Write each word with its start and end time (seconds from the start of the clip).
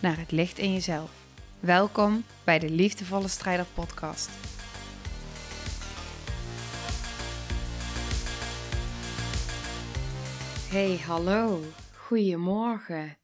naar 0.00 0.18
het 0.18 0.30
licht 0.30 0.58
in 0.58 0.72
jezelf. 0.72 1.10
Welkom 1.60 2.24
bij 2.44 2.58
de 2.58 2.70
Liefdevolle 2.70 3.28
Strijder 3.28 3.66
Podcast. 3.74 4.30
Hey, 10.70 10.98
hallo. 10.98 11.62
Goedemorgen. 11.96 13.18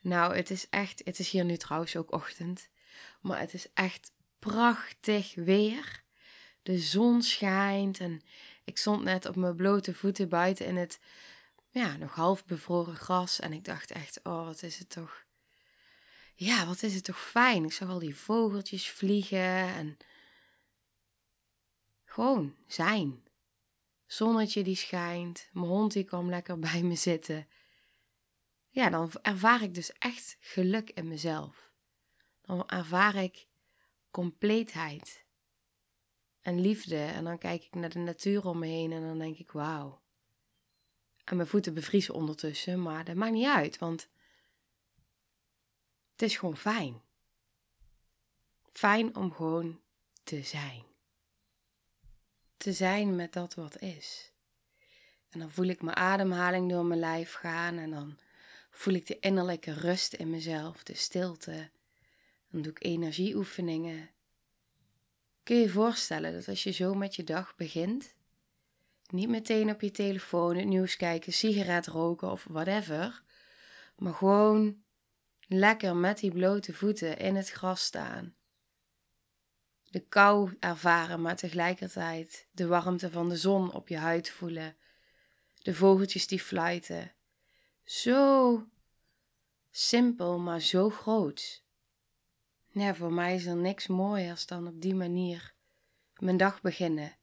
Nou, 0.00 0.36
het 0.36 0.50
is 0.50 0.68
echt, 0.70 1.02
het 1.04 1.18
is 1.18 1.30
hier 1.30 1.44
nu 1.44 1.56
trouwens 1.56 1.96
ook 1.96 2.12
ochtend, 2.12 2.68
maar 3.20 3.40
het 3.40 3.54
is 3.54 3.66
echt 3.74 4.12
prachtig 4.38 5.34
weer. 5.34 6.02
De 6.62 6.78
zon 6.78 7.22
schijnt 7.22 8.00
en 8.00 8.22
ik 8.64 8.78
stond 8.78 9.04
net 9.04 9.26
op 9.26 9.36
mijn 9.36 9.56
blote 9.56 9.94
voeten 9.94 10.28
buiten 10.28 10.66
in 10.66 10.76
het 10.76 11.00
ja, 11.70 11.96
nog 11.96 12.14
half 12.14 12.44
bevroren 12.44 12.96
gras. 12.96 13.40
En 13.40 13.52
ik 13.52 13.64
dacht 13.64 13.90
echt, 13.90 14.20
oh, 14.22 14.44
wat 14.44 14.62
is 14.62 14.78
het 14.78 14.90
toch. 14.90 15.26
Ja, 16.40 16.66
wat 16.66 16.82
is 16.82 16.94
het 16.94 17.04
toch 17.04 17.20
fijn. 17.20 17.64
Ik 17.64 17.72
zag 17.72 17.88
al 17.88 17.98
die 17.98 18.16
vogeltjes 18.16 18.90
vliegen 18.90 19.74
en 19.74 19.96
gewoon 22.04 22.54
zijn. 22.66 23.22
Zonnetje 24.06 24.62
die 24.62 24.76
schijnt, 24.76 25.48
mijn 25.52 25.66
hond 25.66 25.92
die 25.92 26.04
kwam 26.04 26.28
lekker 26.28 26.58
bij 26.68 26.82
me 26.82 26.94
zitten. 26.94 27.48
Ja, 28.68 28.90
dan 28.90 29.10
ervaar 29.22 29.62
ik 29.62 29.74
dus 29.74 29.92
echt 29.92 30.36
geluk 30.40 30.90
in 30.90 31.08
mezelf. 31.08 31.72
Dan 32.42 32.68
ervaar 32.68 33.14
ik 33.14 33.46
compleetheid 34.10 35.24
en 36.40 36.60
liefde. 36.60 37.04
En 37.04 37.24
dan 37.24 37.38
kijk 37.38 37.64
ik 37.64 37.74
naar 37.74 37.90
de 37.90 37.98
natuur 37.98 38.46
om 38.46 38.58
me 38.58 38.66
heen 38.66 38.92
en 38.92 39.02
dan 39.02 39.18
denk 39.18 39.38
ik, 39.38 39.50
wauw. 39.50 40.00
En 41.24 41.36
mijn 41.36 41.48
voeten 41.48 41.74
bevriezen 41.74 42.14
ondertussen, 42.14 42.82
maar 42.82 43.04
dat 43.04 43.16
maakt 43.16 43.32
niet 43.32 43.46
uit, 43.46 43.78
want 43.78 44.08
het 46.18 46.30
is 46.30 46.36
gewoon 46.36 46.56
fijn. 46.56 47.00
Fijn 48.72 49.16
om 49.16 49.32
gewoon 49.32 49.80
te 50.24 50.42
zijn. 50.42 50.84
Te 52.56 52.72
zijn 52.72 53.16
met 53.16 53.32
dat 53.32 53.54
wat 53.54 53.80
is. 53.80 54.32
En 55.28 55.38
dan 55.38 55.50
voel 55.50 55.66
ik 55.66 55.82
mijn 55.82 55.96
ademhaling 55.96 56.70
door 56.70 56.84
mijn 56.84 57.00
lijf 57.00 57.32
gaan 57.32 57.76
en 57.76 57.90
dan 57.90 58.18
voel 58.70 58.94
ik 58.94 59.06
de 59.06 59.18
innerlijke 59.18 59.72
rust 59.72 60.12
in 60.12 60.30
mezelf, 60.30 60.82
de 60.82 60.94
stilte. 60.94 61.70
Dan 62.50 62.62
doe 62.62 62.72
ik 62.72 62.84
energieoefeningen. 62.84 64.10
Kun 65.42 65.56
je 65.56 65.62
je 65.62 65.70
voorstellen 65.70 66.32
dat 66.32 66.48
als 66.48 66.62
je 66.62 66.70
zo 66.70 66.94
met 66.94 67.16
je 67.16 67.24
dag 67.24 67.56
begint, 67.56 68.14
niet 69.08 69.28
meteen 69.28 69.70
op 69.70 69.80
je 69.80 69.90
telefoon 69.90 70.56
het 70.56 70.66
nieuws 70.66 70.96
kijken, 70.96 71.32
sigaret 71.32 71.86
roken 71.86 72.30
of 72.30 72.44
whatever, 72.44 73.22
maar 73.96 74.14
gewoon 74.14 74.86
lekker 75.48 75.96
met 75.96 76.18
die 76.18 76.32
blote 76.32 76.72
voeten 76.72 77.18
in 77.18 77.36
het 77.36 77.50
gras 77.50 77.84
staan. 77.84 78.34
De 79.90 80.00
kou 80.00 80.56
ervaren, 80.60 81.22
maar 81.22 81.36
tegelijkertijd 81.36 82.48
de 82.50 82.66
warmte 82.66 83.10
van 83.10 83.28
de 83.28 83.36
zon 83.36 83.72
op 83.72 83.88
je 83.88 83.96
huid 83.96 84.30
voelen. 84.30 84.76
De 85.62 85.74
vogeltjes 85.74 86.26
die 86.26 86.40
fluiten. 86.40 87.12
Zo 87.84 88.66
simpel, 89.70 90.38
maar 90.38 90.60
zo 90.60 90.90
groot. 90.90 91.64
Ja, 92.66 92.94
voor 92.94 93.12
mij 93.12 93.34
is 93.34 93.46
er 93.46 93.56
niks 93.56 93.86
mooiers 93.86 94.46
dan 94.46 94.66
op 94.66 94.80
die 94.80 94.94
manier 94.94 95.54
mijn 96.18 96.36
dag 96.36 96.60
beginnen. 96.60 97.16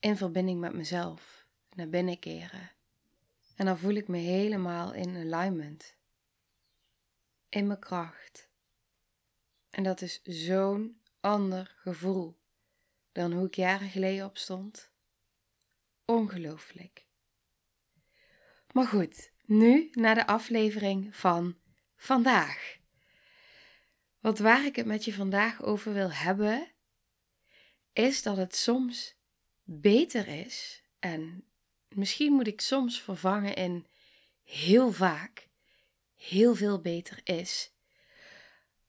In 0.00 0.16
verbinding 0.16 0.60
met 0.60 0.72
mezelf, 0.72 1.46
naar 1.74 1.88
binnen 1.88 2.18
keren. 2.18 2.72
En 3.56 3.66
dan 3.66 3.78
voel 3.78 3.94
ik 3.94 4.08
me 4.08 4.18
helemaal 4.18 4.92
in 4.92 5.32
alignment. 5.32 5.97
In 7.48 7.66
mijn 7.66 7.78
kracht. 7.78 8.48
En 9.70 9.82
dat 9.82 10.00
is 10.00 10.22
zo'n 10.22 11.00
ander 11.20 11.76
gevoel 11.78 12.38
dan 13.12 13.32
hoe 13.32 13.46
ik 13.46 13.54
jaren 13.54 13.90
geleden 13.90 14.24
opstond. 14.24 14.92
Ongelooflijk. 16.04 17.06
Maar 18.72 18.86
goed, 18.86 19.32
nu 19.44 19.90
naar 19.92 20.14
de 20.14 20.26
aflevering 20.26 21.16
van 21.16 21.58
vandaag. 21.96 22.78
Want 24.20 24.38
waar 24.38 24.64
ik 24.64 24.76
het 24.76 24.86
met 24.86 25.04
je 25.04 25.12
vandaag 25.12 25.62
over 25.62 25.92
wil 25.92 26.12
hebben, 26.12 26.72
is 27.92 28.22
dat 28.22 28.36
het 28.36 28.56
soms 28.56 29.16
beter 29.62 30.28
is, 30.28 30.82
en 30.98 31.44
misschien 31.88 32.32
moet 32.32 32.46
ik 32.46 32.60
soms 32.60 33.02
vervangen 33.02 33.54
in 33.54 33.86
heel 34.42 34.92
vaak, 34.92 35.47
heel 36.18 36.54
veel 36.54 36.80
beter 36.80 37.20
is, 37.24 37.72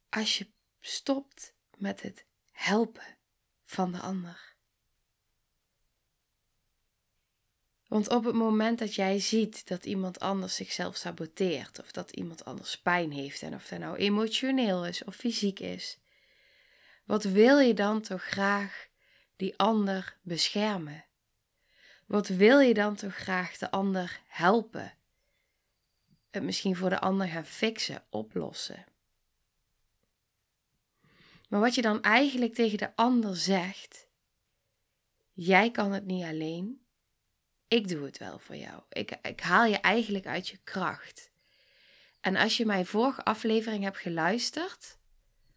als 0.09 0.37
je 0.37 0.47
stopt 0.79 1.53
met 1.77 2.01
het 2.01 2.25
helpen 2.51 3.17
van 3.65 3.91
de 3.91 3.99
ander. 3.99 4.49
Want 7.87 8.09
op 8.09 8.23
het 8.23 8.35
moment 8.35 8.79
dat 8.79 8.95
jij 8.95 9.19
ziet 9.19 9.67
dat 9.67 9.85
iemand 9.85 10.19
anders 10.19 10.55
zichzelf 10.55 10.95
saboteert, 10.95 11.79
of 11.79 11.91
dat 11.91 12.11
iemand 12.11 12.45
anders 12.45 12.79
pijn 12.79 13.11
heeft, 13.11 13.41
en 13.41 13.53
of 13.53 13.67
dat 13.67 13.79
nou 13.79 13.97
emotioneel 13.97 14.85
is 14.85 15.03
of 15.03 15.15
fysiek 15.15 15.59
is, 15.59 15.97
wat 17.05 17.23
wil 17.23 17.59
je 17.59 17.73
dan 17.73 18.01
toch 18.01 18.23
graag 18.23 18.87
die 19.35 19.57
ander 19.57 20.17
beschermen? 20.21 21.05
Wat 22.05 22.27
wil 22.27 22.59
je 22.59 22.73
dan 22.73 22.95
toch 22.95 23.15
graag 23.15 23.57
de 23.57 23.71
ander 23.71 24.21
helpen? 24.27 24.98
Het 26.29 26.43
misschien 26.43 26.75
voor 26.75 26.89
de 26.89 26.99
ander 26.99 27.27
gaan 27.27 27.45
fixen, 27.45 28.03
oplossen. 28.09 28.85
Maar 31.49 31.59
wat 31.59 31.75
je 31.75 31.81
dan 31.81 32.01
eigenlijk 32.01 32.53
tegen 32.53 32.77
de 32.77 32.95
ander 32.95 33.37
zegt, 33.37 34.07
jij 35.31 35.71
kan 35.71 35.91
het 35.91 36.05
niet 36.05 36.23
alleen, 36.23 36.81
ik 37.67 37.87
doe 37.87 38.05
het 38.05 38.17
wel 38.17 38.39
voor 38.39 38.55
jou. 38.55 38.81
Ik, 38.89 39.17
ik 39.21 39.39
haal 39.39 39.65
je 39.65 39.77
eigenlijk 39.77 40.25
uit 40.25 40.47
je 40.47 40.59
kracht. 40.63 41.31
En 42.21 42.35
als 42.35 42.57
je 42.57 42.65
mijn 42.65 42.85
vorige 42.85 43.23
aflevering 43.23 43.83
hebt 43.83 43.97
geluisterd, 43.97 44.97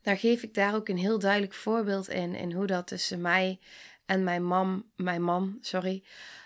dan 0.03 0.19
geef 0.19 0.43
ik 0.43 0.55
daar 0.55 0.75
ook 0.75 0.89
een 0.89 0.99
heel 0.99 1.19
duidelijk 1.19 1.55
voorbeeld 1.55 2.09
in, 2.09 2.35
in 2.35 2.53
hoe 2.53 2.67
dat 2.67 2.87
tussen 2.87 3.21
mij 3.21 3.59
en 4.05 4.25
mijn, 4.25 4.45
mam, 4.45 4.91
mijn 4.97 5.23
man 5.23 5.59
sorry, 5.61 6.03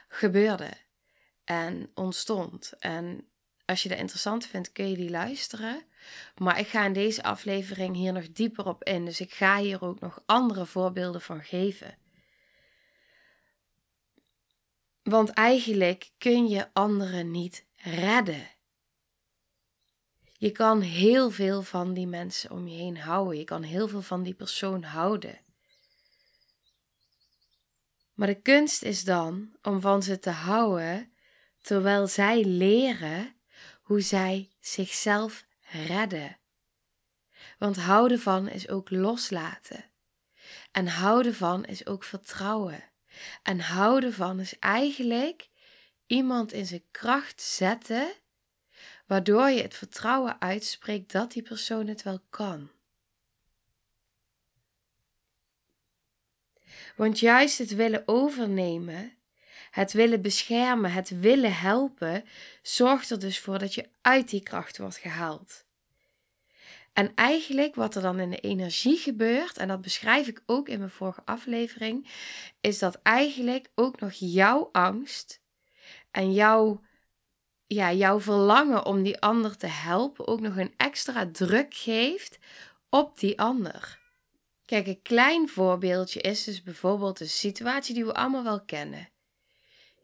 gebeurde 0.09 0.71
en 1.45 1.91
ontstond. 1.95 2.73
En 2.79 3.29
als 3.67 3.83
je 3.83 3.89
dat 3.89 3.99
interessant 3.99 4.47
vindt, 4.47 4.73
kun 4.73 4.91
je 4.91 4.97
die 4.97 5.11
luisteren. 5.11 5.85
Maar 6.37 6.59
ik 6.59 6.67
ga 6.67 6.85
in 6.85 6.93
deze 6.93 7.23
aflevering 7.23 7.97
hier 7.97 8.13
nog 8.13 8.33
dieper 8.33 8.67
op 8.67 8.85
in. 8.85 9.05
Dus 9.05 9.21
ik 9.21 9.33
ga 9.33 9.59
hier 9.59 9.83
ook 9.83 10.01
nog 10.01 10.23
andere 10.27 10.67
voorbeelden 10.67 11.21
van 11.21 11.43
geven. 11.43 11.99
Want 15.03 15.31
eigenlijk 15.31 16.11
kun 16.19 16.49
je 16.49 16.69
anderen 16.73 17.31
niet 17.31 17.67
redden. 17.77 18.51
Je 20.39 20.51
kan 20.51 20.81
heel 20.81 21.31
veel 21.31 21.63
van 21.63 21.95
die 21.95 22.07
mensen 22.07 22.51
om 22.51 22.69
je 22.69 22.77
heen 22.77 22.97
houden. 22.97 23.39
Je 23.39 23.45
kan 23.45 23.63
heel 23.63 23.89
veel 23.89 24.03
van 24.03 24.23
die 24.23 24.35
persoon 24.35 24.83
houden. 24.83 25.41
Maar 28.15 28.27
de 28.27 28.41
kunst 28.41 28.83
is 28.83 29.05
dan 29.05 29.57
om 29.63 29.81
van 29.81 30.03
ze 30.03 30.19
te 30.19 30.31
houden 30.31 31.13
terwijl 31.63 32.07
zij 32.07 32.45
leren 32.45 33.36
hoe 33.87 34.01
zij 34.01 34.51
zichzelf 34.61 35.47
redden. 35.61 36.39
Want 37.59 37.77
houden 37.77 38.21
van 38.21 38.49
is 38.49 38.69
ook 38.69 38.91
loslaten. 38.91 39.85
En 40.73 40.87
houden 40.87 41.35
van 41.35 41.65
is 41.65 41.87
ook 41.87 42.05
vertrouwen. 42.05 42.85
En 43.43 43.61
houden 43.61 44.13
van 44.13 44.41
is 44.41 44.59
eigenlijk 44.59 45.49
iemand 46.07 46.53
in 46.53 46.67
zijn 46.67 46.85
kracht 46.91 47.43
zetten, 47.43 48.13
waardoor 49.07 49.49
je 49.49 49.63
het 49.63 49.75
vertrouwen 49.75 50.41
uitspreekt 50.41 51.13
dat 51.13 51.33
die 51.33 51.43
persoon 51.43 51.87
het 51.87 52.03
wel 52.03 52.21
kan. 52.31 52.71
Want 56.97 57.19
juist 57.19 57.59
het 57.59 57.75
willen 57.75 58.03
overnemen, 58.07 59.16
het 59.77 59.93
willen 59.93 60.23
beschermen, 60.23 60.93
het 60.93 61.21
willen 61.21 61.55
helpen, 61.55 62.25
zorgt 62.63 63.11
er 63.11 63.19
dus 63.19 63.39
voor 63.39 63.59
dat 63.59 63.75
je 63.75 63.89
uit 64.03 64.31
die 64.31 64.43
kracht 64.43 64.79
wordt 64.79 64.97
gehaald. 64.97 65.65
En 66.93 67.15
eigenlijk 67.15 67.75
wat 67.75 67.95
er 67.95 68.03
dan 68.03 68.19
in 68.21 68.31
de 68.31 68.41
energie 68.41 68.97
gebeurt, 68.97 69.57
en 69.57 69.69
dat 69.69 69.81
beschrijf 69.81 70.27
ik 70.27 70.43
ook 70.47 70.69
in 70.69 70.79
mijn 70.79 70.91
vorige 70.91 71.23
aflevering, 71.25 72.09
is 72.61 72.79
dat 72.79 73.01
eigenlijk 73.03 73.69
ook 73.75 74.01
nog 74.01 74.13
jouw 74.13 74.69
angst 74.73 75.41
en 76.11 76.33
jouw, 76.33 76.83
ja, 77.67 77.93
jouw 77.93 78.21
verlangen 78.21 78.87
om 78.87 79.03
die 79.03 79.21
ander 79.21 79.57
te 79.57 79.67
helpen 79.67 80.27
ook 80.27 80.41
nog 80.41 80.57
een 80.57 80.75
extra 80.77 81.29
druk 81.33 81.75
geeft 81.75 82.39
op 82.89 83.19
die 83.19 83.41
ander. 83.41 84.01
Kijk, 84.65 84.87
een 84.87 85.03
klein 85.03 85.49
voorbeeldje 85.49 86.21
is 86.21 86.45
dus 86.45 86.63
bijvoorbeeld 86.63 87.21
een 87.21 87.29
situatie 87.29 87.95
die 87.95 88.05
we 88.05 88.15
allemaal 88.15 88.45
wel 88.45 88.65
kennen. 88.65 89.15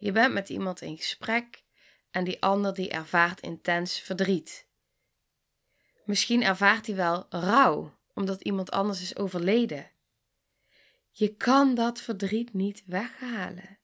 Je 0.03 0.13
bent 0.13 0.33
met 0.33 0.49
iemand 0.49 0.81
in 0.81 0.97
gesprek 0.97 1.65
en 2.11 2.25
die 2.25 2.43
ander 2.43 2.75
die 2.75 2.91
ervaart 2.91 3.41
intens 3.41 4.01
verdriet. 4.01 4.67
Misschien 6.05 6.43
ervaart 6.43 6.87
hij 6.87 6.97
wel 6.97 7.27
rouw, 7.29 7.99
omdat 8.15 8.41
iemand 8.41 8.71
anders 8.71 9.03
is 9.03 9.17
overleden. 9.17 9.91
Je 11.11 11.37
kan 11.37 11.75
dat 11.75 12.01
verdriet 12.01 12.53
niet 12.53 12.83
weghalen. 12.87 13.79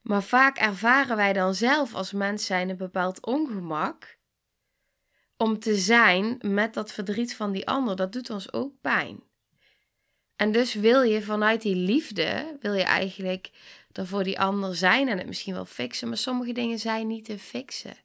Maar 0.00 0.22
vaak 0.22 0.58
ervaren 0.58 1.16
wij 1.16 1.32
dan 1.32 1.54
zelf 1.54 1.94
als 1.94 2.12
mens 2.12 2.46
zijn 2.46 2.68
een 2.68 2.76
bepaald 2.76 3.26
ongemak 3.26 4.18
om 5.36 5.58
te 5.58 5.76
zijn 5.76 6.36
met 6.40 6.74
dat 6.74 6.92
verdriet 6.92 7.36
van 7.36 7.52
die 7.52 7.66
ander. 7.66 7.96
Dat 7.96 8.12
doet 8.12 8.30
ons 8.30 8.52
ook 8.52 8.80
pijn. 8.80 9.22
En 10.36 10.52
dus 10.52 10.74
wil 10.74 11.02
je 11.02 11.22
vanuit 11.22 11.62
die 11.62 11.76
liefde, 11.76 12.56
wil 12.60 12.72
je 12.72 12.82
eigenlijk 12.82 13.50
er 13.98 14.06
voor 14.06 14.24
die 14.24 14.40
ander 14.40 14.76
zijn 14.76 15.08
en 15.08 15.18
het 15.18 15.26
misschien 15.26 15.54
wel 15.54 15.64
fixen, 15.64 16.08
maar 16.08 16.16
sommige 16.16 16.52
dingen 16.52 16.78
zijn 16.78 17.06
niet 17.06 17.24
te 17.24 17.38
fixen. 17.38 17.96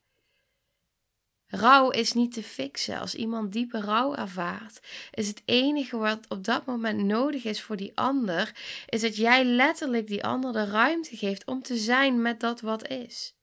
Rouw 1.51 1.89
is 1.89 2.13
niet 2.13 2.33
te 2.33 2.43
fixen. 2.43 2.99
Als 2.99 3.15
iemand 3.15 3.51
diepe 3.51 3.81
rouw 3.81 4.15
ervaart, 4.15 4.79
is 5.11 5.27
het 5.27 5.41
enige 5.45 5.97
wat 5.97 6.25
op 6.27 6.43
dat 6.43 6.65
moment 6.65 7.03
nodig 7.03 7.43
is 7.43 7.61
voor 7.61 7.75
die 7.75 7.91
ander, 7.95 8.55
is 8.87 9.01
dat 9.01 9.15
jij 9.15 9.43
letterlijk 9.43 10.07
die 10.07 10.23
ander 10.23 10.53
de 10.53 10.65
ruimte 10.65 11.17
geeft 11.17 11.45
om 11.45 11.61
te 11.61 11.77
zijn 11.77 12.21
met 12.21 12.39
dat 12.39 12.61
wat 12.61 12.87
is. 12.87 13.33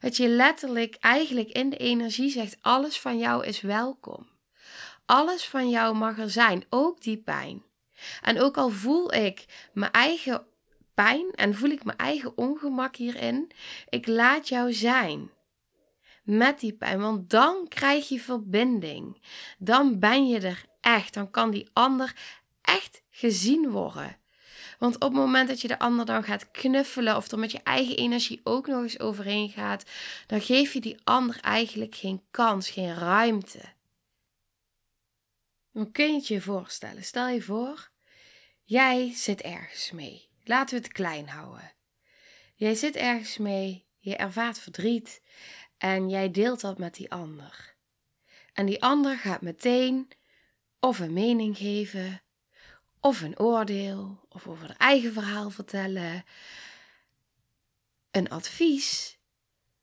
Dat 0.00 0.16
je 0.16 0.28
letterlijk 0.28 0.96
eigenlijk 1.00 1.48
in 1.48 1.70
de 1.70 1.76
energie 1.76 2.30
zegt: 2.30 2.56
alles 2.60 3.00
van 3.00 3.18
jou 3.18 3.44
is 3.46 3.60
welkom. 3.60 4.28
Alles 5.06 5.44
van 5.44 5.68
jou 5.68 5.94
mag 5.96 6.18
er 6.18 6.30
zijn, 6.30 6.64
ook 6.68 7.02
die 7.02 7.18
pijn. 7.18 7.62
En 8.22 8.40
ook 8.40 8.56
al 8.56 8.70
voel 8.70 9.14
ik 9.14 9.44
mijn 9.72 9.92
eigen 9.92 10.46
pijn 10.94 11.30
en 11.34 11.54
voel 11.54 11.70
ik 11.70 11.84
mijn 11.84 11.98
eigen 11.98 12.36
ongemak 12.36 12.96
hierin, 12.96 13.50
ik 13.88 14.06
laat 14.06 14.48
jou 14.48 14.72
zijn 14.72 15.30
met 16.24 16.60
die 16.60 16.72
pijn. 16.72 17.00
Want 17.00 17.30
dan 17.30 17.68
krijg 17.68 18.08
je 18.08 18.20
verbinding. 18.20 19.20
Dan 19.58 19.98
ben 19.98 20.28
je 20.28 20.40
er 20.40 20.64
echt. 20.80 21.14
Dan 21.14 21.30
kan 21.30 21.50
die 21.50 21.68
ander 21.72 22.16
echt 22.62 23.02
gezien 23.10 23.70
worden. 23.70 24.16
Want 24.78 24.94
op 24.94 25.02
het 25.02 25.12
moment 25.12 25.48
dat 25.48 25.60
je 25.60 25.68
de 25.68 25.78
ander 25.78 26.06
dan 26.06 26.22
gaat 26.22 26.50
knuffelen 26.50 27.16
of 27.16 27.30
er 27.30 27.38
met 27.38 27.52
je 27.52 27.60
eigen 27.62 27.96
energie 27.96 28.40
ook 28.44 28.66
nog 28.66 28.82
eens 28.82 29.00
overheen 29.00 29.48
gaat, 29.48 29.84
dan 30.26 30.40
geef 30.40 30.72
je 30.72 30.80
die 30.80 31.00
ander 31.04 31.40
eigenlijk 31.40 31.94
geen 31.94 32.22
kans, 32.30 32.70
geen 32.70 32.94
ruimte. 32.94 33.60
Dan 35.72 35.92
kun 35.92 36.06
je 36.06 36.14
het 36.14 36.26
je 36.26 36.40
voorstellen. 36.40 37.04
Stel 37.04 37.28
je 37.28 37.42
voor, 37.42 37.90
jij 38.62 39.12
zit 39.14 39.40
ergens 39.40 39.90
mee. 39.90 40.28
Laten 40.44 40.76
we 40.76 40.82
het 40.82 40.92
klein 40.92 41.28
houden. 41.28 41.72
Jij 42.54 42.74
zit 42.74 42.96
ergens 42.96 43.38
mee, 43.38 43.86
je 43.98 44.16
ervaart 44.16 44.58
verdriet 44.58 45.22
en 45.78 46.08
jij 46.08 46.30
deelt 46.30 46.60
dat 46.60 46.78
met 46.78 46.94
die 46.94 47.10
ander. 47.10 47.74
En 48.52 48.66
die 48.66 48.82
ander 48.82 49.18
gaat 49.18 49.40
meteen 49.40 50.08
of 50.80 50.98
een 50.98 51.12
mening 51.12 51.56
geven, 51.56 52.22
of 53.00 53.20
een 53.20 53.38
oordeel, 53.38 54.26
of 54.28 54.46
over 54.46 54.66
haar 54.66 54.76
eigen 54.76 55.12
verhaal 55.12 55.50
vertellen, 55.50 56.24
een 58.10 58.28
advies. 58.28 59.18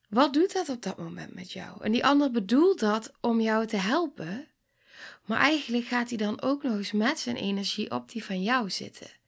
Wat 0.10 0.34
doet 0.34 0.54
dat 0.54 0.70
op 0.70 0.82
dat 0.82 0.98
moment 0.98 1.34
met 1.34 1.52
jou? 1.52 1.84
En 1.84 1.92
die 1.92 2.06
ander 2.06 2.32
bedoelt 2.32 2.80
dat 2.80 3.12
om 3.22 3.42
jou 3.42 3.68
te 3.68 3.78
helpen, 3.78 4.48
maar 5.26 5.40
eigenlijk 5.40 5.86
gaat 5.86 6.10
hij 6.10 6.18
dan 6.18 6.42
ook 6.42 6.64
nog 6.64 6.78
eens 6.78 6.92
met 6.92 7.20
zijn 7.20 7.36
energie 7.36 7.92
op 7.92 8.12
die 8.12 8.24
van 8.24 8.44
jou 8.44 8.70
zitten. 8.70 9.21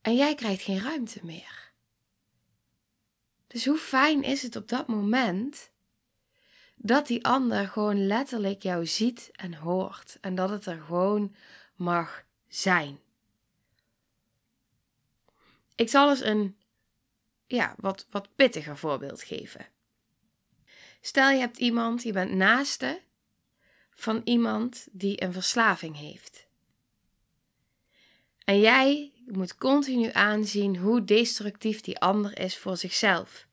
En 0.00 0.16
jij 0.16 0.34
krijgt 0.34 0.62
geen 0.62 0.80
ruimte 0.80 1.20
meer. 1.22 1.72
Dus 3.46 3.64
hoe 3.64 3.78
fijn 3.78 4.22
is 4.22 4.42
het 4.42 4.56
op 4.56 4.68
dat 4.68 4.86
moment 4.86 5.70
dat 6.74 7.06
die 7.06 7.24
ander 7.24 7.68
gewoon 7.68 8.06
letterlijk 8.06 8.62
jou 8.62 8.86
ziet 8.86 9.30
en 9.32 9.54
hoort 9.54 10.18
en 10.20 10.34
dat 10.34 10.50
het 10.50 10.66
er 10.66 10.80
gewoon 10.80 11.34
mag 11.74 12.24
zijn. 12.48 13.00
Ik 15.74 15.88
zal 15.88 16.10
eens 16.10 16.20
een 16.24 16.56
ja, 17.46 17.74
wat, 17.76 18.06
wat 18.10 18.34
pittiger 18.34 18.76
voorbeeld 18.76 19.22
geven. 19.22 19.66
Stel 21.00 21.30
je 21.30 21.38
hebt 21.38 21.58
iemand, 21.58 22.02
je 22.02 22.12
bent 22.12 22.30
naaste 22.30 23.00
van 23.90 24.20
iemand 24.24 24.86
die 24.90 25.22
een 25.22 25.32
verslaving 25.32 25.96
heeft. 25.96 26.46
En 28.44 28.60
jij 28.60 29.12
moet 29.36 29.56
continu 29.56 30.10
aanzien 30.12 30.76
hoe 30.76 31.04
destructief 31.04 31.80
die 31.80 31.98
ander 31.98 32.38
is 32.38 32.56
voor 32.56 32.76
zichzelf. 32.76 33.46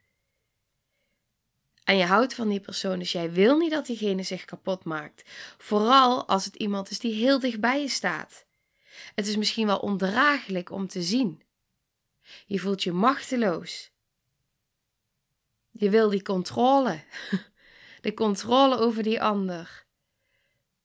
En 1.84 1.98
je 1.98 2.06
houdt 2.06 2.34
van 2.34 2.50
die 2.50 2.60
persoon, 2.60 3.00
dus 3.00 3.12
jij 3.12 3.32
wil 3.32 3.58
niet 3.58 3.72
dat 3.72 3.86
diegene 3.86 4.24
zich 4.24 4.46
kapot 4.46 4.84
maakt. 4.84 5.24
Vooral 5.58 6.28
als 6.28 6.46
het 6.46 6.56
iemand 6.56 6.90
is 6.90 7.00
die 7.00 7.14
heel 7.14 7.40
dicht 7.40 7.60
bij 7.60 7.82
je 7.82 7.90
staat. 7.90 8.46
Het 9.16 9.28
is 9.28 9.38
misschien 9.38 9.68
wel 9.68 9.80
ondraaglijk 9.80 10.72
om 10.72 10.88
te 10.88 11.02
zien. 11.02 11.44
Je 12.46 12.60
voelt 12.60 12.84
je 12.84 12.92
machteloos. 12.92 13.92
Je 15.72 15.90
wil 15.90 16.10
die 16.10 16.24
controle. 16.24 17.04
De 18.02 18.14
controle 18.14 18.78
over 18.78 19.04
die 19.04 19.22
ander. 19.22 19.86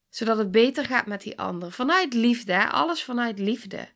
Zodat 0.08 0.38
het 0.38 0.50
beter 0.50 0.84
gaat 0.84 1.06
met 1.06 1.22
die 1.22 1.38
ander. 1.38 1.72
Vanuit 1.72 2.14
liefde, 2.14 2.70
alles 2.70 3.02
vanuit 3.02 3.38
liefde. 3.38 3.88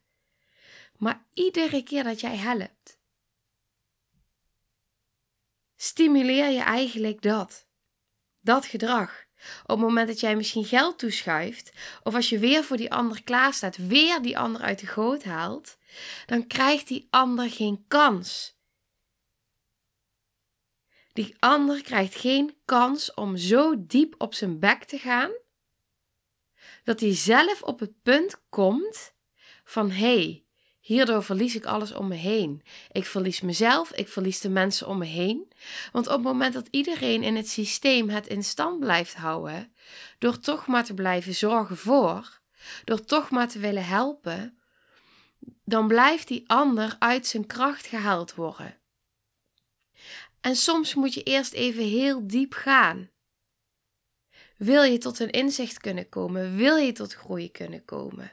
Maar 0.99 1.27
iedere 1.33 1.83
keer 1.83 2.05
dat 2.05 2.21
jij 2.21 2.37
helpt, 2.37 2.99
stimuleer 5.77 6.49
je 6.49 6.61
eigenlijk 6.61 7.23
dat. 7.23 7.67
Dat 8.41 8.67
gedrag. 8.67 9.25
Op 9.63 9.69
het 9.69 9.79
moment 9.79 10.09
dat 10.09 10.21
jij 10.21 10.37
misschien 10.37 10.65
geld 10.65 10.99
toeschuift, 10.99 11.73
of 12.03 12.15
als 12.15 12.29
je 12.29 12.39
weer 12.39 12.65
voor 12.65 12.77
die 12.77 12.93
ander 12.93 13.23
klaarstaat, 13.23 13.77
weer 13.77 14.23
die 14.23 14.39
ander 14.39 14.61
uit 14.63 14.79
de 14.79 14.87
goot 14.87 15.25
haalt, 15.25 15.79
dan 16.27 16.47
krijgt 16.47 16.89
die 16.89 17.07
ander 17.11 17.51
geen 17.51 17.85
kans. 17.89 18.59
Die 21.13 21.37
ander 21.39 21.83
krijgt 21.83 22.15
geen 22.15 22.57
kans 22.65 23.15
om 23.15 23.37
zo 23.37 23.87
diep 23.87 24.15
op 24.19 24.35
zijn 24.35 24.59
bek 24.59 24.85
te 24.85 24.99
gaan, 24.99 25.31
dat 26.85 27.01
hij 27.01 27.15
zelf 27.15 27.63
op 27.63 27.81
het 27.81 28.03
punt 28.03 28.43
komt 28.49 29.15
van 29.65 29.91
hé, 29.91 30.15
hey, 30.15 30.44
Hierdoor 30.85 31.23
verlies 31.23 31.55
ik 31.55 31.65
alles 31.65 31.93
om 31.93 32.09
me 32.09 32.15
heen. 32.15 32.63
Ik 32.93 33.05
verlies 33.05 33.41
mezelf, 33.41 33.93
ik 33.93 34.09
verlies 34.09 34.41
de 34.41 34.49
mensen 34.49 34.87
om 34.87 34.99
me 34.99 35.05
heen. 35.05 35.53
Want 35.93 36.07
op 36.07 36.13
het 36.13 36.23
moment 36.23 36.55
dat 36.55 36.69
iedereen 36.71 37.23
in 37.23 37.37
het 37.37 37.49
systeem 37.49 38.09
het 38.09 38.27
in 38.27 38.45
stand 38.45 38.81
blijft 38.81 39.15
houden, 39.15 39.75
door 40.19 40.39
toch 40.39 40.67
maar 40.67 40.85
te 40.85 40.95
blijven 40.95 41.35
zorgen 41.35 41.77
voor, 41.77 42.41
door 42.85 43.05
toch 43.05 43.31
maar 43.31 43.49
te 43.49 43.59
willen 43.59 43.85
helpen, 43.85 44.59
dan 45.65 45.87
blijft 45.87 46.29
die 46.29 46.45
ander 46.47 46.97
uit 46.99 47.27
zijn 47.27 47.47
kracht 47.47 47.87
gehaald 47.87 48.35
worden. 48.35 48.79
En 50.41 50.57
soms 50.57 50.95
moet 50.95 51.15
je 51.15 51.23
eerst 51.23 51.53
even 51.53 51.85
heel 51.85 52.27
diep 52.27 52.53
gaan. 52.53 53.11
Wil 54.57 54.83
je 54.83 54.99
tot 54.99 55.19
een 55.19 55.31
inzicht 55.31 55.79
kunnen 55.79 56.09
komen? 56.09 56.57
Wil 56.57 56.77
je 56.77 56.93
tot 56.93 57.15
groei 57.15 57.51
kunnen 57.51 57.85
komen? 57.85 58.33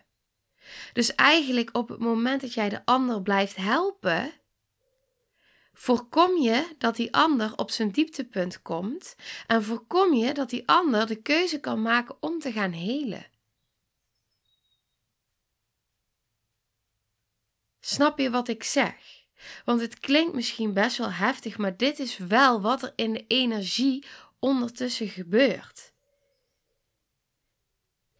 Dus 0.93 1.15
eigenlijk 1.15 1.69
op 1.77 1.89
het 1.89 1.99
moment 1.99 2.41
dat 2.41 2.53
jij 2.53 2.69
de 2.69 2.85
ander 2.85 3.21
blijft 3.21 3.55
helpen, 3.55 4.33
voorkom 5.73 6.37
je 6.37 6.75
dat 6.77 6.95
die 6.95 7.13
ander 7.13 7.57
op 7.57 7.71
zijn 7.71 7.91
dieptepunt 7.91 8.61
komt 8.61 9.15
en 9.47 9.63
voorkom 9.63 10.13
je 10.13 10.33
dat 10.33 10.49
die 10.49 10.67
ander 10.67 11.07
de 11.07 11.21
keuze 11.21 11.59
kan 11.59 11.81
maken 11.81 12.15
om 12.19 12.39
te 12.39 12.51
gaan 12.51 12.71
helen. 12.71 13.25
Snap 17.79 18.19
je 18.19 18.29
wat 18.29 18.47
ik 18.47 18.63
zeg? 18.63 18.95
Want 19.65 19.81
het 19.81 19.99
klinkt 19.99 20.33
misschien 20.33 20.73
best 20.73 20.97
wel 20.97 21.11
heftig, 21.11 21.57
maar 21.57 21.77
dit 21.77 21.99
is 21.99 22.17
wel 22.17 22.61
wat 22.61 22.83
er 22.83 22.93
in 22.95 23.13
de 23.13 23.25
energie 23.27 24.05
ondertussen 24.39 25.07
gebeurt. 25.07 25.90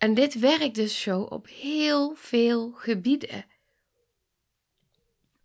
En 0.02 0.14
dit 0.14 0.40
werkt 0.40 0.76
dus 0.76 1.02
zo 1.02 1.22
op 1.22 1.48
heel 1.48 2.16
veel 2.16 2.72
gebieden. 2.76 3.46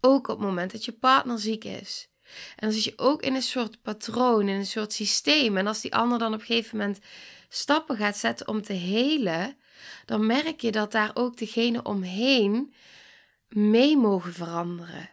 Ook 0.00 0.28
op 0.28 0.38
het 0.38 0.46
moment 0.46 0.72
dat 0.72 0.84
je 0.84 0.92
partner 0.92 1.38
ziek 1.38 1.64
is. 1.64 2.08
En 2.22 2.68
dan 2.68 2.72
zit 2.72 2.84
je 2.84 2.92
ook 2.96 3.22
in 3.22 3.34
een 3.34 3.42
soort 3.42 3.82
patroon, 3.82 4.48
in 4.48 4.56
een 4.56 4.66
soort 4.66 4.92
systeem. 4.92 5.56
En 5.56 5.66
als 5.66 5.80
die 5.80 5.94
ander 5.94 6.18
dan 6.18 6.34
op 6.34 6.40
een 6.40 6.46
gegeven 6.46 6.78
moment 6.78 6.98
stappen 7.48 7.96
gaat 7.96 8.16
zetten 8.16 8.48
om 8.48 8.62
te 8.62 8.72
helen, 8.72 9.56
dan 10.04 10.26
merk 10.26 10.60
je 10.60 10.72
dat 10.72 10.92
daar 10.92 11.10
ook 11.14 11.36
degene 11.36 11.82
omheen 11.82 12.74
mee 13.48 13.96
mogen 13.96 14.32
veranderen. 14.32 15.10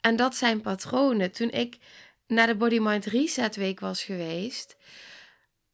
En 0.00 0.16
dat 0.16 0.36
zijn 0.36 0.60
patronen. 0.60 1.32
Toen 1.32 1.50
ik 1.50 1.78
naar 2.26 2.46
de 2.46 2.56
Body 2.56 2.78
Mind 2.78 3.04
Reset 3.04 3.56
Week 3.56 3.80
was 3.80 4.02
geweest 4.02 4.76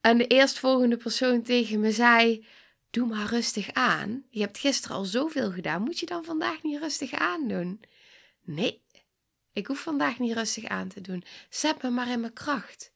en 0.05 0.19
de 0.19 0.27
eerstvolgende 0.27 0.97
persoon 0.97 1.43
tegen 1.43 1.81
me 1.81 1.93
zei: 1.93 2.47
Doe 2.91 3.07
maar 3.07 3.27
rustig 3.27 3.73
aan. 3.73 4.25
Je 4.31 4.41
hebt 4.41 4.59
gisteren 4.59 4.97
al 4.97 5.05
zoveel 5.05 5.53
gedaan. 5.53 5.83
Moet 5.83 5.99
je 5.99 6.07
dan 6.07 6.25
vandaag 6.25 6.63
niet 6.63 6.81
rustig 6.81 7.13
aandoen? 7.13 7.81
Nee, 8.43 8.83
ik 9.53 9.67
hoef 9.67 9.81
vandaag 9.81 10.19
niet 10.19 10.33
rustig 10.33 10.65
aan 10.65 10.89
te 10.89 11.01
doen. 11.01 11.25
Zet 11.49 11.83
me 11.83 11.91
maar 11.91 12.09
in 12.09 12.21
mijn 12.21 12.33
kracht. 12.33 12.93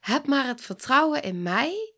Heb 0.00 0.26
maar 0.26 0.46
het 0.46 0.60
vertrouwen 0.60 1.22
in 1.22 1.42
mij. 1.42 1.94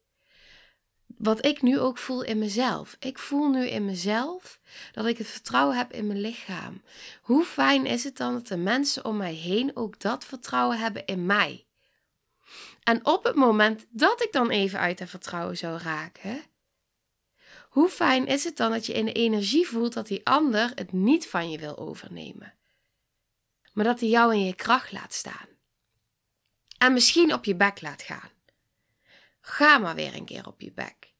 Wat 1.06 1.44
ik 1.44 1.62
nu 1.62 1.78
ook 1.78 1.98
voel 1.98 2.22
in 2.22 2.38
mezelf. 2.38 2.96
Ik 2.98 3.18
voel 3.18 3.50
nu 3.50 3.66
in 3.66 3.84
mezelf 3.84 4.60
dat 4.92 5.06
ik 5.06 5.18
het 5.18 5.28
vertrouwen 5.28 5.76
heb 5.76 5.92
in 5.92 6.06
mijn 6.06 6.20
lichaam. 6.20 6.82
Hoe 7.22 7.44
fijn 7.44 7.86
is 7.86 8.04
het 8.04 8.16
dan 8.16 8.32
dat 8.32 8.46
de 8.46 8.56
mensen 8.56 9.04
om 9.04 9.16
mij 9.16 9.34
heen 9.34 9.76
ook 9.76 10.00
dat 10.00 10.24
vertrouwen 10.24 10.78
hebben 10.78 11.06
in 11.06 11.26
mij? 11.26 11.67
En 12.88 13.06
op 13.06 13.24
het 13.24 13.34
moment 13.34 13.86
dat 13.90 14.22
ik 14.22 14.32
dan 14.32 14.50
even 14.50 14.78
uit 14.78 14.98
dat 14.98 15.08
vertrouwen 15.08 15.56
zou 15.56 15.78
raken, 15.78 16.42
hoe 17.68 17.88
fijn 17.88 18.26
is 18.26 18.44
het 18.44 18.56
dan 18.56 18.70
dat 18.70 18.86
je 18.86 18.92
in 18.92 19.04
de 19.04 19.12
energie 19.12 19.66
voelt 19.66 19.92
dat 19.92 20.06
die 20.06 20.26
ander 20.26 20.72
het 20.74 20.92
niet 20.92 21.26
van 21.26 21.50
je 21.50 21.58
wil 21.58 21.78
overnemen, 21.78 22.54
maar 23.72 23.84
dat 23.84 24.00
hij 24.00 24.08
jou 24.08 24.34
in 24.34 24.44
je 24.44 24.54
kracht 24.54 24.92
laat 24.92 25.12
staan 25.12 25.48
en 26.78 26.92
misschien 26.92 27.32
op 27.32 27.44
je 27.44 27.54
bek 27.54 27.80
laat 27.80 28.02
gaan. 28.02 28.30
Ga 29.40 29.78
maar 29.78 29.94
weer 29.94 30.14
een 30.14 30.24
keer 30.24 30.46
op 30.46 30.60
je 30.60 30.72
bek, 30.72 31.12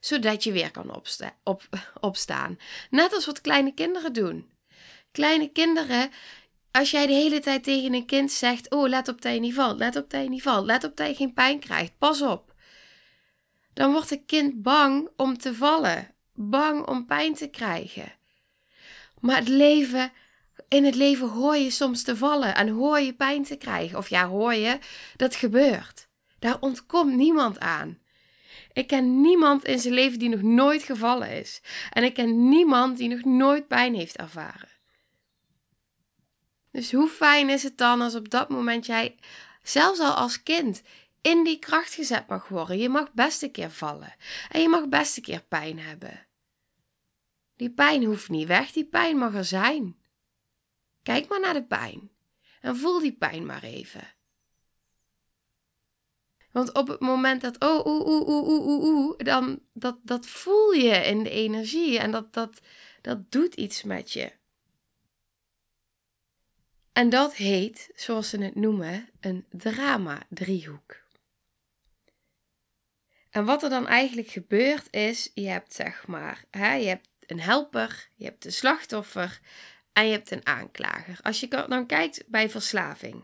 zodat 0.00 0.44
je 0.44 0.52
weer 0.52 0.70
kan 0.70 1.02
op, 1.42 1.68
opstaan. 2.00 2.58
Net 2.90 3.12
als 3.12 3.26
wat 3.26 3.40
kleine 3.40 3.74
kinderen 3.74 4.12
doen. 4.12 4.50
Kleine 5.10 5.48
kinderen, 5.48 6.10
als 6.78 6.90
jij 6.90 7.06
de 7.06 7.12
hele 7.12 7.40
tijd 7.40 7.64
tegen 7.64 7.94
een 7.94 8.06
kind 8.06 8.32
zegt: 8.32 8.70
Oh, 8.70 8.88
let 8.88 9.08
op 9.08 9.22
dat 9.22 9.34
je 9.34 9.40
niet 9.40 9.54
valt, 9.54 9.78
let 9.78 9.96
op 9.96 10.10
dat 10.10 10.22
je 10.22 10.28
niet 10.28 10.42
valt, 10.42 10.66
let 10.66 10.84
op 10.84 10.96
dat 10.96 11.08
je 11.08 11.14
geen 11.14 11.32
pijn 11.32 11.58
krijgt, 11.58 11.98
pas 11.98 12.22
op. 12.22 12.54
Dan 13.74 13.92
wordt 13.92 14.10
het 14.10 14.22
kind 14.26 14.62
bang 14.62 15.08
om 15.16 15.38
te 15.38 15.54
vallen, 15.54 16.14
bang 16.34 16.86
om 16.86 17.06
pijn 17.06 17.34
te 17.34 17.46
krijgen. 17.46 18.12
Maar 19.20 19.36
het 19.36 19.48
leven 19.48 20.12
in 20.68 20.84
het 20.84 20.94
leven 20.94 21.28
hoor 21.28 21.56
je 21.56 21.70
soms 21.70 22.02
te 22.02 22.16
vallen 22.16 22.54
en 22.54 22.68
hoor 22.68 23.00
je 23.00 23.14
pijn 23.14 23.44
te 23.44 23.56
krijgen. 23.56 23.98
Of 23.98 24.08
ja, 24.08 24.26
hoor 24.26 24.54
je, 24.54 24.78
dat 25.16 25.36
gebeurt. 25.36 26.08
Daar 26.38 26.56
ontkomt 26.60 27.14
niemand 27.14 27.60
aan. 27.60 27.98
Ik 28.72 28.86
ken 28.86 29.20
niemand 29.20 29.64
in 29.64 29.78
zijn 29.78 29.94
leven 29.94 30.18
die 30.18 30.28
nog 30.28 30.42
nooit 30.42 30.82
gevallen 30.82 31.30
is. 31.30 31.60
En 31.90 32.04
ik 32.04 32.14
ken 32.14 32.48
niemand 32.48 32.98
die 32.98 33.08
nog 33.08 33.24
nooit 33.24 33.68
pijn 33.68 33.94
heeft 33.94 34.16
ervaren. 34.16 34.77
Dus 36.70 36.92
hoe 36.92 37.08
fijn 37.08 37.48
is 37.48 37.62
het 37.62 37.78
dan 37.78 38.00
als 38.00 38.14
op 38.14 38.28
dat 38.28 38.48
moment 38.48 38.86
jij, 38.86 39.18
zelfs 39.62 40.00
al 40.00 40.12
als 40.12 40.42
kind, 40.42 40.82
in 41.20 41.44
die 41.44 41.58
kracht 41.58 41.94
gezet 41.94 42.26
mag 42.28 42.48
worden? 42.48 42.78
Je 42.78 42.88
mag 42.88 43.12
best 43.12 43.42
een 43.42 43.50
keer 43.52 43.70
vallen. 43.70 44.14
En 44.48 44.60
je 44.60 44.68
mag 44.68 44.88
best 44.88 45.16
een 45.16 45.22
keer 45.22 45.42
pijn 45.42 45.78
hebben. 45.78 46.26
Die 47.56 47.70
pijn 47.70 48.04
hoeft 48.04 48.28
niet 48.28 48.46
weg, 48.46 48.72
die 48.72 48.84
pijn 48.84 49.16
mag 49.16 49.34
er 49.34 49.44
zijn. 49.44 49.96
Kijk 51.02 51.28
maar 51.28 51.40
naar 51.40 51.54
de 51.54 51.64
pijn 51.64 52.10
en 52.60 52.76
voel 52.76 53.00
die 53.00 53.12
pijn 53.12 53.46
maar 53.46 53.62
even. 53.62 54.14
Want 56.52 56.74
op 56.74 56.88
het 56.88 57.00
moment 57.00 57.40
dat, 57.40 57.60
oh, 57.60 57.86
oeh, 57.86 58.06
oeh, 58.06 58.28
oeh, 58.28 58.84
oeh, 58.84 59.18
dan 59.18 59.60
dat, 59.72 59.98
dat 60.02 60.26
voel 60.26 60.72
je 60.72 60.94
in 60.94 61.22
de 61.22 61.30
energie 61.30 61.98
en 61.98 62.10
dat, 62.10 62.32
dat, 62.32 62.60
dat 63.00 63.30
doet 63.30 63.54
iets 63.54 63.82
met 63.82 64.12
je. 64.12 64.32
En 66.98 67.08
dat 67.08 67.34
heet, 67.34 67.90
zoals 67.94 68.28
ze 68.28 68.42
het 68.42 68.54
noemen, 68.54 69.08
een 69.20 69.44
drama-driehoek. 69.50 70.96
En 73.30 73.44
wat 73.44 73.62
er 73.62 73.70
dan 73.70 73.86
eigenlijk 73.86 74.28
gebeurt 74.28 74.92
is, 74.92 75.30
je 75.34 75.48
hebt 75.48 75.74
zeg 75.74 76.06
maar, 76.06 76.44
hè, 76.50 76.74
je 76.74 76.88
hebt 76.88 77.08
een 77.26 77.40
helper, 77.40 78.08
je 78.14 78.24
hebt 78.24 78.44
een 78.44 78.52
slachtoffer 78.52 79.40
en 79.92 80.06
je 80.06 80.12
hebt 80.12 80.30
een 80.30 80.46
aanklager. 80.46 81.18
Als 81.22 81.40
je 81.40 81.48
dan 81.48 81.86
kijkt 81.86 82.24
bij 82.26 82.50
verslaving. 82.50 83.14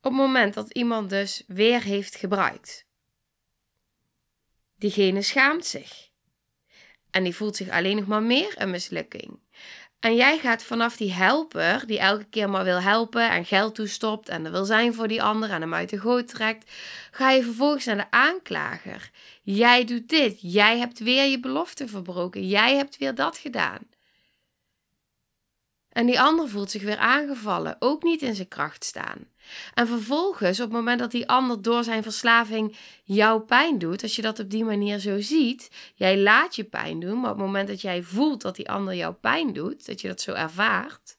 Op 0.00 0.10
het 0.10 0.12
moment 0.12 0.54
dat 0.54 0.70
iemand 0.70 1.10
dus 1.10 1.42
weer 1.46 1.82
heeft 1.82 2.16
gebruikt, 2.16 2.86
diegene 4.78 5.22
schaamt 5.22 5.66
zich. 5.66 6.12
En 7.10 7.24
die 7.24 7.34
voelt 7.34 7.56
zich 7.56 7.68
alleen 7.68 7.96
nog 7.96 8.06
maar 8.06 8.22
meer 8.22 8.60
een 8.60 8.70
mislukking. 8.70 9.38
En 10.04 10.14
jij 10.14 10.38
gaat 10.38 10.62
vanaf 10.62 10.96
die 10.96 11.12
helper, 11.12 11.86
die 11.86 11.98
elke 11.98 12.24
keer 12.24 12.50
maar 12.50 12.64
wil 12.64 12.80
helpen 12.80 13.30
en 13.30 13.44
geld 13.44 13.74
toestopt 13.74 14.28
en 14.28 14.44
er 14.44 14.50
wil 14.50 14.64
zijn 14.64 14.94
voor 14.94 15.08
die 15.08 15.22
ander 15.22 15.50
en 15.50 15.60
hem 15.60 15.74
uit 15.74 15.90
de 15.90 16.00
goot 16.00 16.28
trekt, 16.28 16.70
ga 17.10 17.30
je 17.30 17.42
vervolgens 17.42 17.84
naar 17.84 17.96
de 17.96 18.10
aanklager. 18.10 19.10
Jij 19.42 19.84
doet 19.84 20.08
dit, 20.08 20.38
jij 20.40 20.78
hebt 20.78 20.98
weer 20.98 21.24
je 21.24 21.40
belofte 21.40 21.88
verbroken, 21.88 22.48
jij 22.48 22.76
hebt 22.76 22.98
weer 22.98 23.14
dat 23.14 23.38
gedaan. 23.38 23.78
En 25.88 26.06
die 26.06 26.20
ander 26.20 26.48
voelt 26.48 26.70
zich 26.70 26.82
weer 26.82 26.98
aangevallen, 26.98 27.76
ook 27.78 28.02
niet 28.02 28.22
in 28.22 28.34
zijn 28.34 28.48
kracht 28.48 28.84
staan. 28.84 29.28
En 29.74 29.86
vervolgens, 29.86 30.60
op 30.60 30.66
het 30.66 30.74
moment 30.74 30.98
dat 30.98 31.10
die 31.10 31.28
ander 31.28 31.62
door 31.62 31.84
zijn 31.84 32.02
verslaving 32.02 32.76
jouw 33.04 33.38
pijn 33.38 33.78
doet, 33.78 34.02
als 34.02 34.16
je 34.16 34.22
dat 34.22 34.38
op 34.38 34.50
die 34.50 34.64
manier 34.64 34.98
zo 34.98 35.20
ziet, 35.20 35.70
jij 35.94 36.18
laat 36.18 36.56
je 36.56 36.64
pijn 36.64 37.00
doen, 37.00 37.20
maar 37.20 37.30
op 37.30 37.36
het 37.36 37.46
moment 37.46 37.68
dat 37.68 37.80
jij 37.80 38.02
voelt 38.02 38.42
dat 38.42 38.56
die 38.56 38.70
ander 38.70 38.94
jouw 38.94 39.14
pijn 39.14 39.52
doet, 39.52 39.86
dat 39.86 40.00
je 40.00 40.08
dat 40.08 40.20
zo 40.20 40.32
ervaart, 40.32 41.16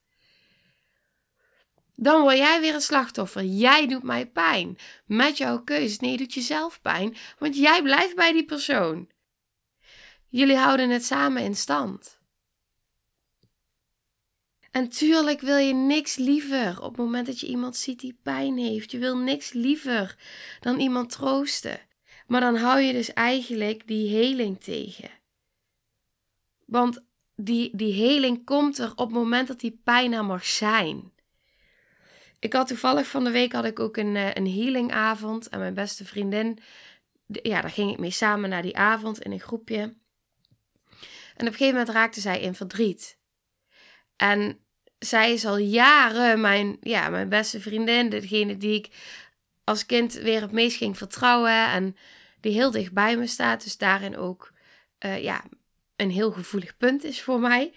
dan 1.96 2.22
word 2.22 2.38
jij 2.38 2.60
weer 2.62 2.74
een 2.74 2.82
slachtoffer. 2.82 3.44
Jij 3.44 3.88
doet 3.88 4.04
mij 4.04 4.26
pijn. 4.26 4.78
Met 5.06 5.38
jouw 5.38 5.64
keuze. 5.64 5.98
Nee, 6.00 6.12
je 6.12 6.18
doet 6.18 6.34
jezelf 6.34 6.82
pijn, 6.82 7.16
want 7.40 7.58
jij 7.58 7.82
blijft 7.82 8.16
bij 8.16 8.32
die 8.32 8.46
persoon. 8.46 9.10
Jullie 10.30 10.58
houden 10.58 10.90
het 10.90 11.06
samen 11.06 11.44
in 11.44 11.56
stand. 11.56 12.15
En 14.76 14.90
tuurlijk 14.90 15.42
wil 15.42 15.58
je 15.58 15.74
niks 15.74 16.16
liever 16.16 16.82
op 16.82 16.90
het 16.90 17.06
moment 17.06 17.26
dat 17.26 17.40
je 17.40 17.48
iemand 17.48 17.76
ziet 17.76 18.00
die 18.00 18.20
pijn 18.24 18.58
heeft. 18.58 18.92
Je 18.92 18.98
wil 18.98 19.18
niks 19.18 19.54
liever 19.54 20.18
dan 20.60 20.80
iemand 20.80 21.10
troosten. 21.10 21.80
Maar 22.28 22.42
dan 22.42 22.56
hou 22.56 22.80
je 22.80 22.94
dus 22.94 23.14
eigenlijk 23.14 23.88
die 23.88 24.10
heling 24.10 24.64
tegen. 24.64 25.10
Want 26.66 27.06
die, 27.36 27.76
die 27.76 27.94
heling 27.94 28.46
komt 28.46 28.78
er 28.78 28.92
op 28.92 29.08
het 29.08 29.18
moment 29.18 29.48
dat 29.48 29.60
die 29.60 29.80
pijn 29.84 30.14
er 30.14 30.26
mag 30.26 30.46
zijn. 30.46 31.12
Ik 32.40 32.54
had 32.54 32.68
toevallig 32.68 33.08
van 33.08 33.24
de 33.24 33.32
week 33.32 33.52
had 33.52 33.66
ik 33.66 33.80
ook 33.80 33.98
een, 33.98 34.16
eh, 34.16 34.34
een 34.34 34.52
healingavond. 34.52 35.50
En 35.50 35.60
mijn 35.60 35.74
beste 35.74 36.06
vriendin, 36.06 36.60
ja, 37.28 37.62
daar 37.62 37.72
ging 37.72 37.92
ik 37.92 38.00
mee 38.00 38.12
samen 38.12 38.50
naar 38.50 38.62
die 38.62 38.78
avond 38.78 39.22
in 39.22 39.32
een 39.32 39.40
groepje. 39.40 39.80
En 41.36 41.48
op 41.48 41.52
een 41.52 41.52
gegeven 41.52 41.74
moment 41.74 41.90
raakte 41.90 42.20
zij 42.20 42.42
in 42.42 42.56
verdriet. 42.56 43.18
En 44.16 44.60
zij 45.06 45.34
is 45.34 45.46
al 45.46 45.58
jaren 45.58 46.42
mijn, 46.42 46.78
ja, 46.82 47.10
mijn 47.10 47.30
beste 47.30 47.60
vriendin. 47.60 48.10
Degene 48.10 48.58
die 48.58 48.74
ik 48.74 48.88
als 49.64 49.86
kind 49.86 50.14
weer 50.14 50.42
het 50.42 50.52
meest 50.52 50.78
ging 50.78 50.98
vertrouwen. 50.98 51.68
En 51.68 51.96
die 52.42 52.54
heel 52.54 52.72
dicht 52.72 52.94
bij 52.94 53.18
me 53.18 53.28
staat. 53.28 53.64
Dus 53.64 53.78
daarin 53.78 54.18
ook 54.18 54.52
uh, 55.06 55.24
ja, 55.24 55.44
een 55.96 56.12
heel 56.12 56.32
gevoelig 56.32 56.78
punt 56.78 57.04
is 57.04 57.22
voor 57.22 57.40
mij. 57.40 57.74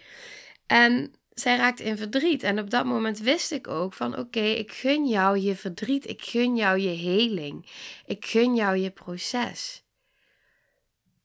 En 0.67 1.15
zij 1.31 1.57
raakte 1.57 1.85
in 1.85 1.97
verdriet. 1.97 2.43
En 2.43 2.59
op 2.59 2.71
dat 2.71 2.85
moment 2.85 3.19
wist 3.19 3.53
ik 3.53 3.69
ook 3.69 3.95
van 3.95 4.19
oké, 4.19 4.41
ik 4.41 4.73
gun 4.73 5.07
jou 5.07 5.39
je 5.39 5.57
verdriet. 5.57 6.09
Ik 6.09 6.23
gun 6.23 6.57
jou 6.57 6.79
je 6.79 6.97
heling. 6.97 7.71
Ik 8.07 8.27
gun 8.27 8.55
jou 8.55 8.77
je 8.77 8.91
proces. 8.91 9.83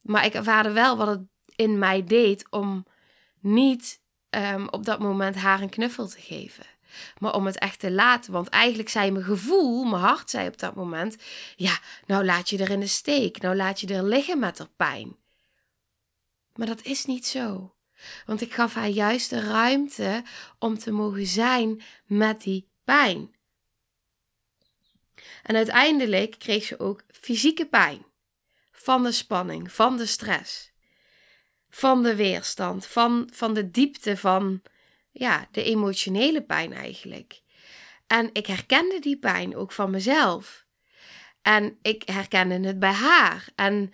Maar 0.01 0.25
ik 0.25 0.33
ervaarde 0.33 0.71
wel 0.71 0.97
wat 0.97 1.07
het 1.07 1.21
in 1.55 1.79
mij 1.79 2.03
deed 2.03 2.45
om 2.49 2.85
niet 3.39 4.01
um, 4.35 4.69
op 4.69 4.85
dat 4.85 4.99
moment 4.99 5.35
haar 5.35 5.61
een 5.61 5.69
knuffel 5.69 6.07
te 6.07 6.21
geven. 6.21 6.65
Maar 7.17 7.33
om 7.33 7.45
het 7.45 7.57
echt 7.57 7.79
te 7.79 7.91
laten. 7.91 8.31
Want 8.31 8.49
eigenlijk 8.49 8.89
zei 8.89 9.11
mijn 9.11 9.25
gevoel, 9.25 9.83
mijn 9.83 10.01
hart 10.01 10.29
zei 10.29 10.47
op 10.47 10.57
dat 10.57 10.75
moment: 10.75 11.17
Ja, 11.55 11.79
nou 12.05 12.25
laat 12.25 12.49
je 12.49 12.57
er 12.57 12.69
in 12.69 12.79
de 12.79 12.87
steek. 12.87 13.41
Nou 13.41 13.55
laat 13.55 13.79
je 13.79 13.87
er 13.87 14.03
liggen 14.03 14.39
met 14.39 14.57
haar 14.57 14.69
pijn. 14.75 15.15
Maar 16.55 16.67
dat 16.67 16.81
is 16.81 17.05
niet 17.05 17.27
zo. 17.27 17.75
Want 18.25 18.41
ik 18.41 18.53
gaf 18.53 18.73
haar 18.73 18.87
juist 18.87 19.29
de 19.29 19.39
ruimte 19.39 20.23
om 20.59 20.77
te 20.77 20.91
mogen 20.91 21.25
zijn 21.25 21.81
met 22.05 22.41
die 22.41 22.69
pijn. 22.83 23.35
En 25.43 25.55
uiteindelijk 25.55 26.39
kreeg 26.39 26.63
ze 26.63 26.79
ook 26.79 27.03
fysieke 27.07 27.65
pijn. 27.65 28.05
Van 28.71 29.03
de 29.03 29.11
spanning, 29.11 29.71
van 29.71 29.97
de 29.97 30.05
stress 30.05 30.72
van 31.75 32.03
de 32.03 32.15
weerstand, 32.15 32.85
van, 32.85 33.29
van 33.31 33.53
de 33.53 33.71
diepte 33.71 34.17
van 34.17 34.61
ja, 35.11 35.47
de 35.51 35.63
emotionele 35.63 36.43
pijn 36.43 36.73
eigenlijk. 36.73 37.41
En 38.07 38.29
ik 38.33 38.45
herkende 38.45 38.99
die 38.99 39.17
pijn 39.17 39.55
ook 39.55 39.71
van 39.71 39.89
mezelf. 39.89 40.65
En 41.41 41.77
ik 41.81 42.03
herkende 42.05 42.67
het 42.67 42.79
bij 42.79 42.91
haar. 42.91 43.47
En 43.55 43.93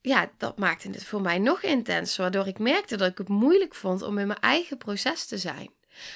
ja, 0.00 0.30
dat 0.36 0.58
maakte 0.58 0.90
het 0.90 1.04
voor 1.04 1.20
mij 1.20 1.38
nog 1.38 1.62
intenser, 1.62 2.22
waardoor 2.22 2.46
ik 2.46 2.58
merkte 2.58 2.96
dat 2.96 3.10
ik 3.10 3.18
het 3.18 3.28
moeilijk 3.28 3.74
vond 3.74 4.02
om 4.02 4.18
in 4.18 4.26
mijn 4.26 4.40
eigen 4.40 4.78
proces 4.78 5.26
te 5.26 5.38
zijn 5.38 5.70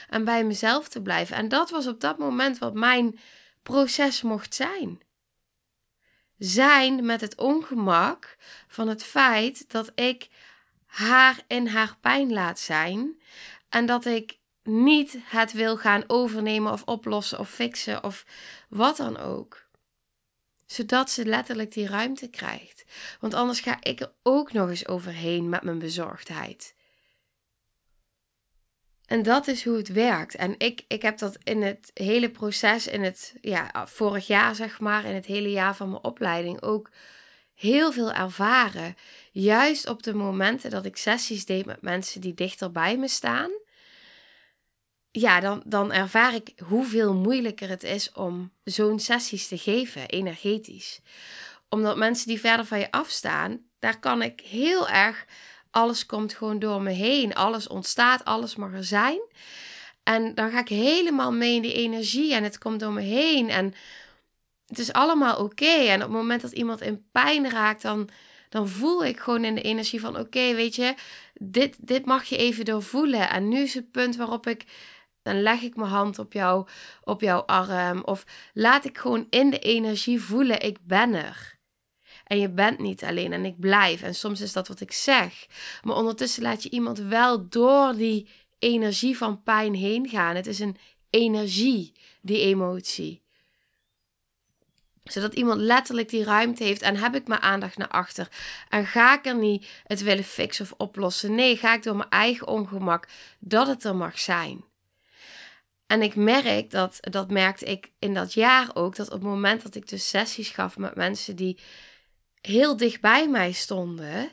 en 0.09 0.25
bij 0.25 0.45
mezelf 0.45 0.89
te 0.89 1.03
blijven. 1.03 1.37
En 1.37 1.49
dat 1.49 1.71
was 1.71 1.87
op 1.87 2.01
dat 2.01 2.19
moment 2.19 2.59
wat 2.59 2.75
mijn 2.75 3.19
proces 3.63 4.23
mocht 4.23 4.55
zijn. 4.55 5.01
Zijn 6.39 7.07
met 7.07 7.21
het 7.21 7.37
ongemak 7.37 8.37
van 8.69 8.89
het 8.89 9.03
feit 9.03 9.71
dat 9.71 9.93
ik 9.95 10.29
haar 10.87 11.39
in 11.47 11.67
haar 11.67 11.97
pijn 12.01 12.33
laat 12.33 12.59
zijn 12.59 13.21
en 13.69 13.87
dat 13.87 14.05
ik 14.05 14.39
niet 14.63 15.19
het 15.25 15.53
wil 15.53 15.77
gaan 15.77 16.05
overnemen 16.07 16.73
of 16.73 16.83
oplossen 16.83 17.39
of 17.39 17.51
fixen 17.51 18.05
of 18.05 18.25
wat 18.69 18.97
dan 18.97 19.17
ook 19.19 19.67
zodat 20.67 21.11
ze 21.11 21.25
letterlijk 21.25 21.73
die 21.73 21.87
ruimte 21.87 22.29
krijgt. 22.29 22.85
Want 23.21 23.35
anders 23.35 23.61
ga 23.61 23.77
ik 23.81 24.01
er 24.01 24.13
ook 24.23 24.53
nog 24.53 24.69
eens 24.69 24.89
overheen 24.89 25.49
met 25.49 25.63
mijn 25.63 25.79
bezorgdheid. 25.79 26.75
En 29.07 29.23
dat 29.23 29.47
is 29.47 29.65
hoe 29.65 29.77
het 29.77 29.89
werkt. 29.89 30.35
En 30.35 30.55
ik, 30.59 30.85
ik 30.89 31.03
heb 31.03 31.19
dat 31.19 31.39
in 31.43 31.63
het 31.63 31.91
hele 31.95 32.31
proces, 32.31 32.87
in 32.87 33.03
het 33.03 33.35
ja, 33.41 33.87
vorig 33.87 34.27
jaar 34.27 34.55
zeg 34.55 34.81
maar, 34.81 35.05
in 35.05 35.15
het 35.15 35.27
hele 35.27 35.51
jaar 35.51 35.77
van 35.77 35.91
mijn 35.91 36.05
opleiding 36.05 36.63
ook 36.63 36.91
heel 37.57 37.93
veel 37.93 38.13
ervaren. 38.13 38.97
Juist 39.33 39.89
op 39.89 40.03
de 40.03 40.15
momenten 40.15 40.71
dat 40.71 40.85
ik 40.85 40.97
sessies 40.97 41.45
deed 41.45 41.67
met 41.67 41.83
mensen 41.83 42.21
die 42.21 42.35
dichter 42.35 42.73
bij 42.73 42.97
me 42.97 43.09
staan 43.09 43.51
ja, 45.21 45.41
dan, 45.41 45.63
dan 45.65 45.93
ervaar 45.93 46.35
ik 46.35 46.53
hoeveel 46.65 47.15
moeilijker 47.15 47.69
het 47.69 47.83
is 47.83 48.13
om 48.13 48.53
zo'n 48.65 48.99
sessies 48.99 49.49
te 49.49 49.59
geven, 49.59 50.09
energetisch. 50.09 51.01
Omdat 51.69 51.97
mensen 51.97 52.27
die 52.27 52.41
verder 52.41 52.67
van 52.67 52.79
je 52.79 52.91
afstaan, 52.91 53.61
daar 53.79 53.99
kan 53.99 54.23
ik 54.23 54.41
heel 54.41 54.89
erg, 54.89 55.25
alles 55.71 56.07
komt 56.07 56.35
gewoon 56.35 56.59
door 56.59 56.83
me 56.83 56.91
heen, 56.91 57.35
alles 57.35 57.69
ontstaat, 57.69 58.25
alles 58.25 58.57
mag 58.57 58.73
er 58.73 58.85
zijn. 58.85 59.21
En 60.03 60.35
dan 60.35 60.51
ga 60.51 60.59
ik 60.59 60.69
helemaal 60.69 61.33
mee 61.33 61.55
in 61.55 61.63
die 61.63 61.75
energie 61.75 62.35
en 62.35 62.45
het 62.45 62.59
komt 62.59 62.81
door 62.81 62.93
me 62.93 63.03
heen 63.03 63.51
en 63.51 63.75
het 64.67 64.79
is 64.79 64.93
allemaal 64.93 65.37
oké. 65.37 65.65
En 65.65 65.95
op 65.95 66.09
het 66.09 66.11
moment 66.11 66.41
dat 66.43 66.53
iemand 66.53 66.81
in 66.81 67.07
pijn 67.13 67.51
raakt, 67.51 67.83
dan, 67.83 68.09
dan 68.49 68.69
voel 68.69 69.05
ik 69.05 69.21
gewoon 69.21 69.45
in 69.45 69.55
de 69.55 69.63
energie 69.63 70.01
van 70.01 70.19
oké, 70.19 70.55
weet 70.55 70.75
je, 70.75 70.95
dit, 71.35 71.77
dit 71.81 72.05
mag 72.05 72.25
je 72.25 72.37
even 72.37 72.65
doorvoelen. 72.65 73.31
En 73.31 73.49
nu 73.49 73.59
is 73.59 73.75
het 73.75 73.91
punt 73.91 74.17
waarop 74.17 74.47
ik 74.47 74.65
dan 75.27 75.43
leg 75.43 75.63
ik 75.63 75.77
mijn 75.77 75.91
hand 75.91 76.19
op, 76.19 76.33
jou, 76.33 76.67
op 77.03 77.21
jouw 77.21 77.41
arm. 77.41 78.03
Of 78.05 78.25
laat 78.55 78.85
ik 78.85 78.99
gewoon 78.99 79.27
in 79.31 79.51
de 79.51 79.59
energie 79.59 80.21
voelen, 80.21 80.63
ik 80.63 80.79
ben 80.83 81.15
er. 81.15 81.59
En 82.25 82.39
je 82.39 82.51
bent 82.51 82.79
niet 82.79 83.05
alleen 83.05 83.33
en 83.33 83.45
ik 83.45 83.61
blijf. 83.61 84.03
En 84.03 84.15
soms 84.15 84.41
is 84.41 84.53
dat 84.53 84.69
wat 84.69 84.81
ik 84.81 84.93
zeg. 84.93 85.47
Maar 85.83 85.97
ondertussen 85.97 86.43
laat 86.43 86.63
je 86.63 86.71
iemand 86.71 86.99
wel 86.99 87.49
door 87.49 87.95
die 87.95 88.29
energie 88.59 89.17
van 89.17 89.43
pijn 89.43 89.75
heen 89.75 90.09
gaan. 90.09 90.37
Het 90.37 90.47
is 90.47 90.59
een 90.59 90.77
energie, 91.11 91.93
die 92.21 92.41
emotie. 92.41 93.26
Zodat 95.07 95.35
iemand 95.35 95.61
letterlijk 95.61 96.09
die 96.09 96.25
ruimte 96.25 96.65
heeft 96.65 96.83
en 96.83 96.97
heb 96.97 97.15
ik 97.15 97.27
mijn 97.27 97.41
aandacht 97.41 97.77
naar 97.77 97.89
achter. 97.89 98.29
En 98.69 98.87
ga 98.87 99.15
ik 99.15 99.27
er 99.27 99.37
niet 99.37 99.67
het 99.85 100.03
willen 100.03 100.25
fixen 100.25 100.65
of 100.65 100.75
oplossen. 100.77 101.35
Nee, 101.35 101.57
ga 101.57 101.75
ik 101.75 101.83
door 101.83 101.97
mijn 101.97 102.11
eigen 102.11 102.47
ongemak 102.47 103.09
dat 103.39 103.67
het 103.67 103.85
er 103.85 103.97
mag 103.97 104.19
zijn. 104.19 104.65
En 105.87 106.03
ik 106.03 106.15
merk 106.15 106.71
dat, 106.71 106.99
dat 107.01 107.31
merkte 107.31 107.65
ik 107.65 107.93
in 107.99 108.15
dat 108.15 108.33
jaar 108.33 108.71
ook, 108.75 108.97
dat 108.97 109.07
op 109.07 109.13
het 109.13 109.23
moment 109.23 109.63
dat 109.63 109.75
ik 109.75 109.89
dus 109.89 110.09
sessies 110.09 110.49
gaf 110.49 110.77
met 110.77 110.95
mensen 110.95 111.37
die 111.37 111.59
heel 112.41 112.77
dicht 112.77 113.01
bij 113.01 113.29
mij 113.29 113.53
stonden, 113.53 114.31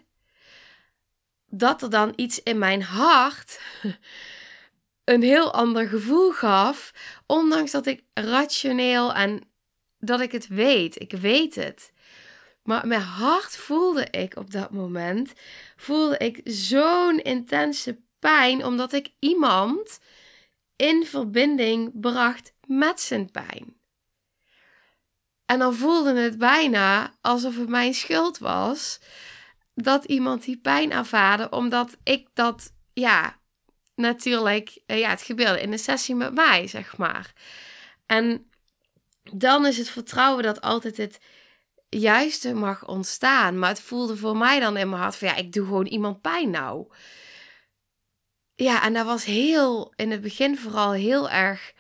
dat 1.45 1.81
er 1.81 1.89
dan 1.89 2.13
iets 2.15 2.43
in 2.43 2.57
mijn 2.57 2.83
hart 2.83 3.61
een 5.03 5.21
heel 5.21 5.53
ander 5.53 5.87
gevoel 5.87 6.31
gaf, 6.31 6.93
ondanks 7.25 7.71
dat 7.71 7.85
ik 7.85 8.03
rationeel 8.13 9.13
en 9.13 9.52
dat 10.05 10.21
ik 10.21 10.31
het 10.31 10.47
weet, 10.47 11.01
ik 11.01 11.11
weet 11.11 11.55
het. 11.55 11.91
Maar 12.63 12.87
mijn 12.87 13.01
hart 13.01 13.55
voelde 13.55 14.07
ik 14.09 14.35
op 14.35 14.51
dat 14.51 14.71
moment, 14.71 15.33
voelde 15.75 16.17
ik 16.17 16.41
zo'n 16.43 17.19
intense 17.19 17.99
pijn, 18.19 18.65
omdat 18.65 18.93
ik 18.93 19.09
iemand 19.19 19.99
in 20.75 21.05
verbinding 21.05 21.99
bracht 21.99 22.53
met 22.67 23.01
zijn 23.01 23.31
pijn. 23.31 23.81
En 25.45 25.59
dan 25.59 25.75
voelde 25.75 26.19
het 26.19 26.37
bijna 26.37 27.17
alsof 27.21 27.57
het 27.57 27.69
mijn 27.69 27.93
schuld 27.93 28.37
was 28.37 28.99
dat 29.75 30.05
iemand 30.05 30.43
die 30.43 30.57
pijn 30.57 30.91
ervaarde, 30.91 31.49
omdat 31.49 31.97
ik 32.03 32.27
dat, 32.33 32.73
ja, 32.93 33.39
natuurlijk, 33.95 34.81
eh, 34.85 34.99
ja, 34.99 35.09
het 35.09 35.21
gebeurde 35.21 35.61
in 35.61 35.71
de 35.71 35.77
sessie 35.77 36.15
met 36.15 36.33
mij, 36.33 36.67
zeg 36.67 36.97
maar. 36.97 37.33
En 38.05 38.51
dan 39.31 39.65
is 39.65 39.77
het 39.77 39.89
vertrouwen 39.89 40.43
dat 40.43 40.61
altijd 40.61 40.97
het 40.97 41.19
juiste 41.89 42.53
mag 42.53 42.87
ontstaan. 42.87 43.59
Maar 43.59 43.69
het 43.69 43.81
voelde 43.81 44.17
voor 44.17 44.37
mij 44.37 44.59
dan 44.59 44.77
in 44.77 44.89
mijn 44.89 45.01
hart 45.01 45.15
van, 45.15 45.27
ja, 45.27 45.35
ik 45.35 45.53
doe 45.53 45.65
gewoon 45.65 45.85
iemand 45.85 46.21
pijn 46.21 46.49
nou 46.49 46.87
ja, 48.55 48.83
en 48.83 48.93
dat 48.93 49.05
was 49.05 49.25
heel, 49.25 49.93
in 49.95 50.11
het 50.11 50.21
begin 50.21 50.57
vooral 50.57 50.91
heel 50.91 51.29
erg 51.29 51.73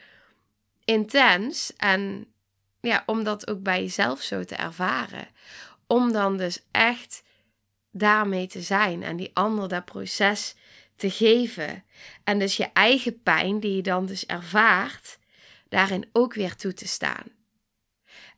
intens. 0.85 1.73
En 1.77 2.27
ja, 2.81 3.03
om 3.05 3.23
dat 3.23 3.47
ook 3.47 3.63
bij 3.63 3.81
jezelf 3.81 4.21
zo 4.21 4.43
te 4.43 4.55
ervaren. 4.55 5.27
Om 5.87 6.11
dan 6.11 6.37
dus 6.37 6.65
echt 6.71 7.23
daarmee 7.91 8.47
te 8.47 8.61
zijn 8.61 9.03
en 9.03 9.15
die 9.15 9.31
ander 9.33 9.69
dat 9.69 9.85
proces 9.85 10.55
te 10.95 11.09
geven. 11.09 11.83
En 12.23 12.39
dus 12.39 12.57
je 12.57 12.69
eigen 12.73 13.21
pijn, 13.21 13.59
die 13.59 13.75
je 13.75 13.81
dan 13.81 14.05
dus 14.05 14.25
ervaart, 14.25 15.19
daarin 15.73 16.09
ook 16.11 16.33
weer 16.33 16.55
toe 16.55 16.73
te 16.73 16.87
staan. 16.87 17.25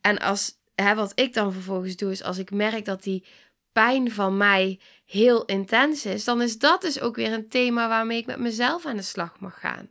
En 0.02 0.18
als, 0.18 0.52
hè, 0.76 0.96
wat 0.96 1.12
ik 1.16 1.34
dan 1.34 1.54
vervolgens 1.54 1.96
doe, 1.96 2.12
is 2.12 2.24
als 2.24 2.38
ik 2.38 2.52
merk 2.52 2.86
dat 2.86 3.04
die 3.04 3.26
pijn 3.72 4.12
van 4.12 4.38
mij 4.38 4.80
heel 5.06 5.46
intens 5.46 6.06
is, 6.06 6.24
dan 6.24 6.42
is 6.42 6.58
dat 6.58 6.82
dus 6.82 7.00
ook 7.00 7.16
weer 7.16 7.34
een 7.34 7.50
thema 7.50 7.88
waarmee 7.88 8.18
ik 8.18 8.26
met 8.26 8.40
mezelf 8.40 8.86
aan 8.86 8.96
de 8.96 9.02
slag 9.02 9.40
mag 9.40 9.60
gaan. 9.60 9.90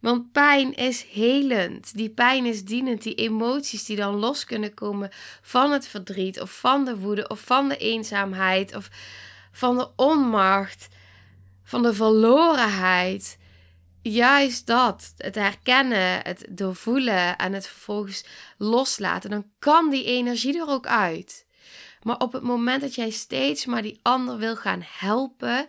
Want 0.00 0.32
pijn 0.32 0.74
is 0.74 1.02
helend. 1.02 1.94
Die 1.94 2.10
pijn 2.10 2.46
is 2.46 2.64
dienend. 2.64 3.02
Die 3.02 3.14
emoties 3.14 3.84
die 3.84 3.96
dan 3.96 4.14
los 4.14 4.44
kunnen 4.44 4.74
komen 4.74 5.10
van 5.42 5.70
het 5.70 5.86
verdriet, 5.86 6.40
of 6.40 6.58
van 6.58 6.84
de 6.84 6.98
woede, 6.98 7.28
of 7.28 7.40
van 7.40 7.68
de 7.68 7.76
eenzaamheid, 7.76 8.74
of 8.74 8.90
van 9.52 9.76
de 9.76 9.90
onmacht, 9.96 10.88
van 11.62 11.82
de 11.82 11.94
verlorenheid 11.94 13.38
juist 14.02 14.66
dat, 14.66 15.14
het 15.16 15.34
herkennen, 15.34 16.20
het 16.22 16.46
doorvoelen 16.48 17.36
en 17.36 17.52
het 17.52 17.66
vervolgens 17.66 18.24
loslaten, 18.58 19.30
dan 19.30 19.50
kan 19.58 19.90
die 19.90 20.04
energie 20.04 20.58
er 20.58 20.68
ook 20.68 20.86
uit. 20.86 21.46
Maar 22.02 22.18
op 22.18 22.32
het 22.32 22.42
moment 22.42 22.80
dat 22.80 22.94
jij 22.94 23.10
steeds 23.10 23.66
maar 23.66 23.82
die 23.82 23.98
ander 24.02 24.38
wil 24.38 24.56
gaan 24.56 24.82
helpen, 24.84 25.66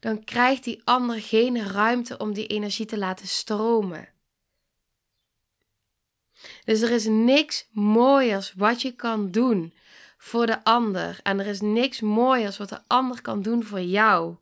dan 0.00 0.24
krijgt 0.24 0.64
die 0.64 0.80
ander 0.84 1.20
geen 1.20 1.68
ruimte 1.68 2.18
om 2.18 2.32
die 2.32 2.46
energie 2.46 2.86
te 2.86 2.98
laten 2.98 3.28
stromen. 3.28 4.08
Dus 6.64 6.80
er 6.80 6.90
is 6.90 7.06
niks 7.06 7.68
mooiers 7.72 8.52
wat 8.56 8.82
je 8.82 8.92
kan 8.92 9.30
doen 9.30 9.74
voor 10.18 10.46
de 10.46 10.64
ander. 10.64 11.20
En 11.22 11.40
er 11.40 11.46
is 11.46 11.60
niks 11.60 12.00
mooiers 12.00 12.56
wat 12.56 12.68
de 12.68 12.80
ander 12.86 13.22
kan 13.22 13.42
doen 13.42 13.64
voor 13.64 13.80
jou. 13.80 14.36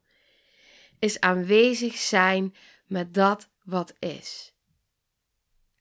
Is 0.98 1.20
aanwezig 1.20 1.96
zijn 1.96 2.54
met 2.86 3.14
dat 3.14 3.48
wat 3.62 3.94
is. 3.98 4.52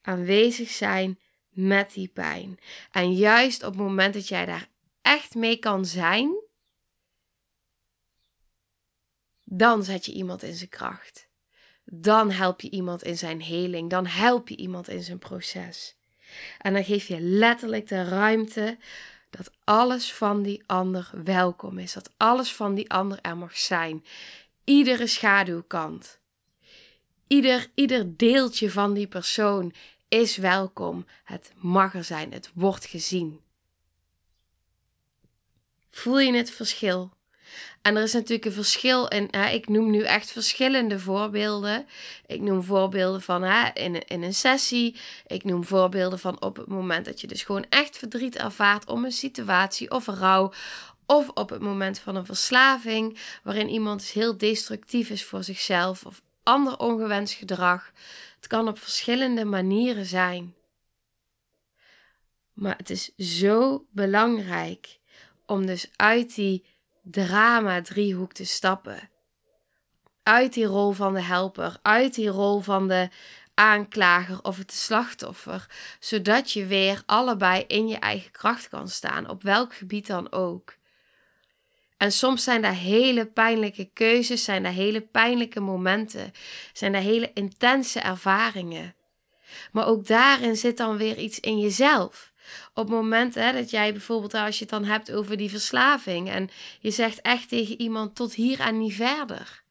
Aanwezig 0.02 0.70
zijn 0.70 1.20
met 1.50 1.94
die 1.94 2.08
pijn. 2.08 2.60
En 2.92 3.14
juist 3.14 3.64
op 3.64 3.74
het 3.74 3.82
moment 3.82 4.14
dat 4.14 4.28
jij 4.28 4.46
daar 4.46 4.70
echt 5.02 5.36
mee 5.36 5.58
kan 5.58 5.86
zijn, 5.86 6.36
dan 9.44 9.84
zet 9.84 10.06
je 10.06 10.12
iemand 10.12 10.44
in 10.44 10.54
zijn 10.54 10.70
kracht. 10.70 11.28
Dan 11.86 12.32
help 12.32 12.62
je 12.62 12.70
iemand 12.70 13.04
in 13.04 13.18
zijn 13.18 13.42
heling. 13.42 13.90
Dan 13.90 14.06
help 14.06 14.50
je 14.50 14.56
iemand 14.56 14.88
in 14.88 15.04
zijn 15.04 15.20
proces. 15.20 15.96
En 16.58 16.74
dan 16.74 16.84
geef 16.84 17.08
je 17.08 17.20
letterlijk 17.20 17.88
de 17.88 18.04
ruimte 18.04 18.78
dat 19.30 19.52
alles 19.64 20.14
van 20.14 20.42
die 20.42 20.64
ander 20.66 21.12
welkom 21.24 21.78
is. 21.78 21.94
Dat 21.94 22.14
alles 22.18 22.54
van 22.54 22.74
die 22.74 22.92
ander 22.92 23.20
er 23.22 23.38
mag 23.38 23.58
zijn. 23.58 24.06
Iedere 24.64 25.08
schaduwkant. 25.08 26.20
Ieder, 27.34 27.68
ieder 27.74 28.18
deeltje 28.18 28.72
van 28.72 28.94
die 28.94 29.08
persoon 29.08 29.74
is 30.08 30.38
welkom. 30.38 31.06
Het 31.24 31.52
mag 31.56 31.94
er 31.96 32.04
zijn. 32.04 32.34
Het 32.34 32.50
wordt 32.54 32.86
gezien. 32.86 33.40
Voel 35.90 36.20
je 36.20 36.34
het 36.34 36.52
verschil 36.52 37.12
En 37.82 37.96
er 37.96 38.04
is 38.04 38.14
natuurlijk 38.14 38.46
een 38.46 38.52
verschil 38.52 39.08
in. 39.08 39.28
Hè, 39.32 39.50
ik 39.50 39.70
noem 39.70 39.92
nu 39.92 40.02
echt 40.02 40.32
verschillende 40.32 41.00
voorbeelden. 41.00 41.86
Ik 42.26 42.42
noem 42.42 42.64
voorbeelden 42.64 43.22
van 43.22 43.44
hè, 43.44 43.70
in, 43.74 44.08
in 44.08 44.24
een 44.24 44.34
sessie. 44.34 44.96
Ik 45.28 45.44
noem 45.44 45.66
voorbeelden 45.66 46.20
van 46.20 46.42
op 46.42 46.56
het 46.56 46.68
moment 46.68 47.06
dat 47.06 47.22
je 47.22 47.28
dus 47.28 47.44
gewoon 47.44 47.66
echt 47.70 47.98
verdriet 47.98 48.36
ervaart 48.36 48.90
om 48.90 49.06
een 49.06 49.12
situatie 49.12 49.92
of 49.92 50.08
een 50.08 50.18
rouw. 50.18 50.54
Of 51.06 51.30
op 51.30 51.50
het 51.50 51.62
moment 51.62 52.00
van 52.00 52.16
een 52.16 52.26
verslaving, 52.26 53.20
waarin 53.44 53.70
iemand 53.70 54.00
dus 54.00 54.12
heel 54.12 54.38
destructief 54.38 55.10
is 55.10 55.24
voor 55.24 55.44
zichzelf 55.44 56.06
of 56.06 56.22
ander 56.44 56.80
ongewenst 56.80 57.34
gedrag. 57.34 57.92
Het 58.36 58.48
kan 58.48 58.68
op 58.68 58.80
verschillende 58.80 59.46
manieren 59.46 60.06
zijn. 60.06 60.56
Maar 62.54 62.78
het 62.78 62.90
is 62.90 63.16
zo 63.16 63.86
belangrijk 63.92 65.00
om 65.46 65.66
dus 65.66 65.92
uit 65.96 66.36
die 66.36 66.66
drama-driehoek 67.02 68.34
te 68.34 68.46
stappen. 68.46 69.10
Uit 70.24 70.54
die 70.54 70.66
rol 70.66 70.92
van 70.92 71.14
de 71.14 71.22
helper, 71.22 71.78
uit 71.82 72.16
die 72.16 72.30
rol 72.30 72.60
van 72.60 72.88
de 72.88 73.10
aanklager 73.54 74.44
of 74.44 74.58
het 74.58 74.72
slachtoffer, 74.72 75.68
zodat 76.00 76.52
je 76.52 76.66
weer 76.66 77.04
allebei 77.06 77.64
in 77.68 77.88
je 77.88 77.98
eigen 77.98 78.32
kracht 78.32 78.70
kan 78.70 78.88
staan, 78.88 79.30
op 79.30 79.44
welk 79.44 79.76
gebied 79.76 80.08
dan 80.08 80.32
ook. 80.32 80.76
En 82.04 82.12
soms 82.12 82.44
zijn 82.44 82.62
daar 82.62 82.76
hele 82.76 83.26
pijnlijke 83.26 83.90
keuzes, 83.94 84.44
zijn 84.44 84.64
daar 84.64 84.72
hele 84.72 85.02
pijnlijke 85.02 85.60
momenten, 85.60 86.32
zijn 86.74 86.92
daar 86.92 87.02
hele 87.02 87.32
intense 87.34 88.00
ervaringen. 88.00 88.96
Maar 89.72 89.88
ook 89.88 90.08
daarin 90.08 90.56
zit 90.56 90.78
dan 90.78 90.98
weer 90.98 91.18
iets 91.18 91.40
in 91.40 91.60
jezelf. 91.60 92.34
Op 92.74 92.84
het 92.84 92.96
moment 92.96 93.36
hè, 93.36 93.52
dat 93.52 93.70
jij 93.70 93.92
bijvoorbeeld, 93.92 94.34
als 94.34 94.56
je 94.58 94.62
het 94.62 94.74
dan 94.74 94.86
hebt 94.86 95.12
over 95.12 95.38
die 95.38 95.50
verslaving 95.50 96.30
en 96.30 96.50
je 96.80 96.92
zegt 96.92 97.22
echt 97.22 97.50
tegen 97.50 97.82
iemand 97.82 98.16
tot 98.16 98.34
hier 98.34 98.60
en 98.60 98.78
niet 98.78 98.96
verder. 98.96 99.64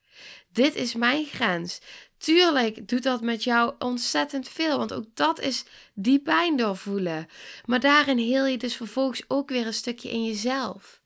Dit 0.52 0.74
is 0.74 0.94
mijn 0.94 1.24
grens. 1.24 1.80
Tuurlijk 2.18 2.88
doet 2.88 3.02
dat 3.02 3.20
met 3.20 3.44
jou 3.44 3.74
ontzettend 3.78 4.48
veel, 4.48 4.78
want 4.78 4.92
ook 4.92 5.06
dat 5.14 5.40
is 5.40 5.64
die 5.94 6.18
pijn 6.18 6.56
doorvoelen. 6.56 7.26
Maar 7.64 7.80
daarin 7.80 8.18
heel 8.18 8.46
je 8.46 8.58
dus 8.58 8.76
vervolgens 8.76 9.22
ook 9.28 9.48
weer 9.48 9.66
een 9.66 9.74
stukje 9.74 10.10
in 10.10 10.24
jezelf. 10.24 11.01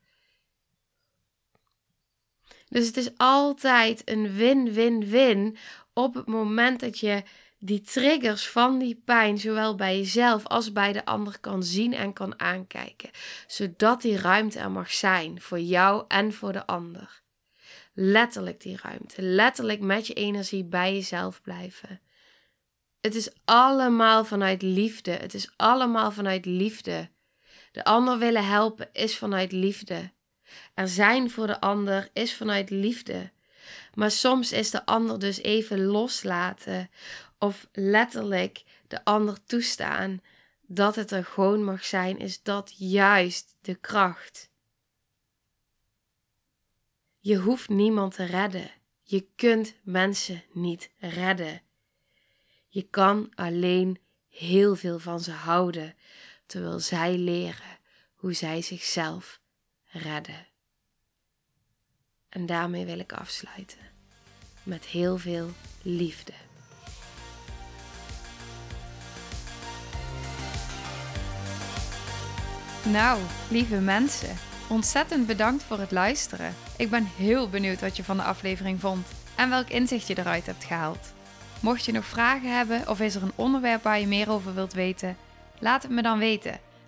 Dus 2.68 2.86
het 2.86 2.96
is 2.96 3.10
altijd 3.16 4.02
een 4.04 4.32
win-win-win 4.32 5.56
op 5.92 6.14
het 6.14 6.26
moment 6.26 6.80
dat 6.80 6.98
je 6.98 7.22
die 7.58 7.80
triggers 7.80 8.48
van 8.48 8.78
die 8.78 9.02
pijn, 9.04 9.38
zowel 9.38 9.74
bij 9.74 9.96
jezelf 9.96 10.46
als 10.46 10.72
bij 10.72 10.92
de 10.92 11.04
ander, 11.04 11.38
kan 11.40 11.62
zien 11.62 11.92
en 11.92 12.12
kan 12.12 12.40
aankijken. 12.40 13.10
Zodat 13.46 14.02
die 14.02 14.16
ruimte 14.16 14.58
er 14.58 14.70
mag 14.70 14.92
zijn 14.92 15.40
voor 15.40 15.60
jou 15.60 16.04
en 16.08 16.32
voor 16.32 16.52
de 16.52 16.66
ander. 16.66 17.22
Letterlijk 17.94 18.60
die 18.60 18.78
ruimte. 18.82 19.22
Letterlijk 19.22 19.80
met 19.80 20.06
je 20.06 20.14
energie 20.14 20.64
bij 20.64 20.92
jezelf 20.92 21.42
blijven. 21.42 22.00
Het 23.00 23.14
is 23.14 23.30
allemaal 23.44 24.24
vanuit 24.24 24.62
liefde. 24.62 25.10
Het 25.10 25.34
is 25.34 25.52
allemaal 25.56 26.10
vanuit 26.10 26.44
liefde. 26.44 27.10
De 27.72 27.84
ander 27.84 28.18
willen 28.18 28.46
helpen 28.46 28.88
is 28.92 29.18
vanuit 29.18 29.52
liefde. 29.52 30.10
Er 30.74 30.88
zijn 30.88 31.30
voor 31.30 31.46
de 31.46 31.60
ander 31.60 32.08
is 32.12 32.34
vanuit 32.34 32.70
liefde. 32.70 33.30
Maar 33.94 34.10
soms 34.10 34.52
is 34.52 34.70
de 34.70 34.86
ander 34.86 35.18
dus 35.18 35.38
even 35.38 35.84
loslaten 35.84 36.90
of 37.38 37.68
letterlijk 37.72 38.64
de 38.88 39.04
ander 39.04 39.44
toestaan 39.44 40.20
dat 40.66 40.96
het 40.96 41.10
er 41.10 41.24
gewoon 41.24 41.64
mag 41.64 41.84
zijn, 41.84 42.18
is 42.18 42.42
dat 42.42 42.74
juist 42.76 43.54
de 43.60 43.74
kracht. 43.74 44.50
Je 47.18 47.36
hoeft 47.36 47.68
niemand 47.68 48.14
te 48.14 48.24
redden. 48.24 48.70
Je 49.02 49.26
kunt 49.36 49.74
mensen 49.82 50.42
niet 50.52 50.90
redden. 50.98 51.62
Je 52.68 52.82
kan 52.82 53.32
alleen 53.34 53.98
heel 54.28 54.76
veel 54.76 54.98
van 54.98 55.20
ze 55.20 55.30
houden, 55.30 55.94
terwijl 56.46 56.80
zij 56.80 57.16
leren 57.16 57.78
hoe 58.14 58.32
zij 58.32 58.62
zichzelf 58.62 59.40
redden. 59.98 60.46
En 62.28 62.46
daarmee 62.46 62.84
wil 62.84 62.98
ik 62.98 63.12
afsluiten 63.12 63.78
met 64.62 64.84
heel 64.84 65.18
veel 65.18 65.50
liefde. 65.82 66.32
Nou, 72.82 73.20
lieve 73.50 73.76
mensen, 73.76 74.36
ontzettend 74.68 75.26
bedankt 75.26 75.62
voor 75.62 75.78
het 75.78 75.90
luisteren. 75.90 76.54
Ik 76.76 76.90
ben 76.90 77.04
heel 77.04 77.48
benieuwd 77.48 77.80
wat 77.80 77.96
je 77.96 78.04
van 78.04 78.16
de 78.16 78.22
aflevering 78.22 78.80
vond 78.80 79.06
en 79.36 79.50
welk 79.50 79.68
inzicht 79.68 80.06
je 80.06 80.18
eruit 80.18 80.46
hebt 80.46 80.64
gehaald. 80.64 81.12
Mocht 81.60 81.84
je 81.84 81.92
nog 81.92 82.04
vragen 82.04 82.56
hebben 82.56 82.88
of 82.88 83.00
is 83.00 83.14
er 83.14 83.22
een 83.22 83.32
onderwerp 83.34 83.82
waar 83.82 84.00
je 84.00 84.06
meer 84.06 84.30
over 84.30 84.54
wilt 84.54 84.72
weten, 84.72 85.16
laat 85.58 85.82
het 85.82 85.92
me 85.92 86.02
dan 86.02 86.18
weten. 86.18 86.60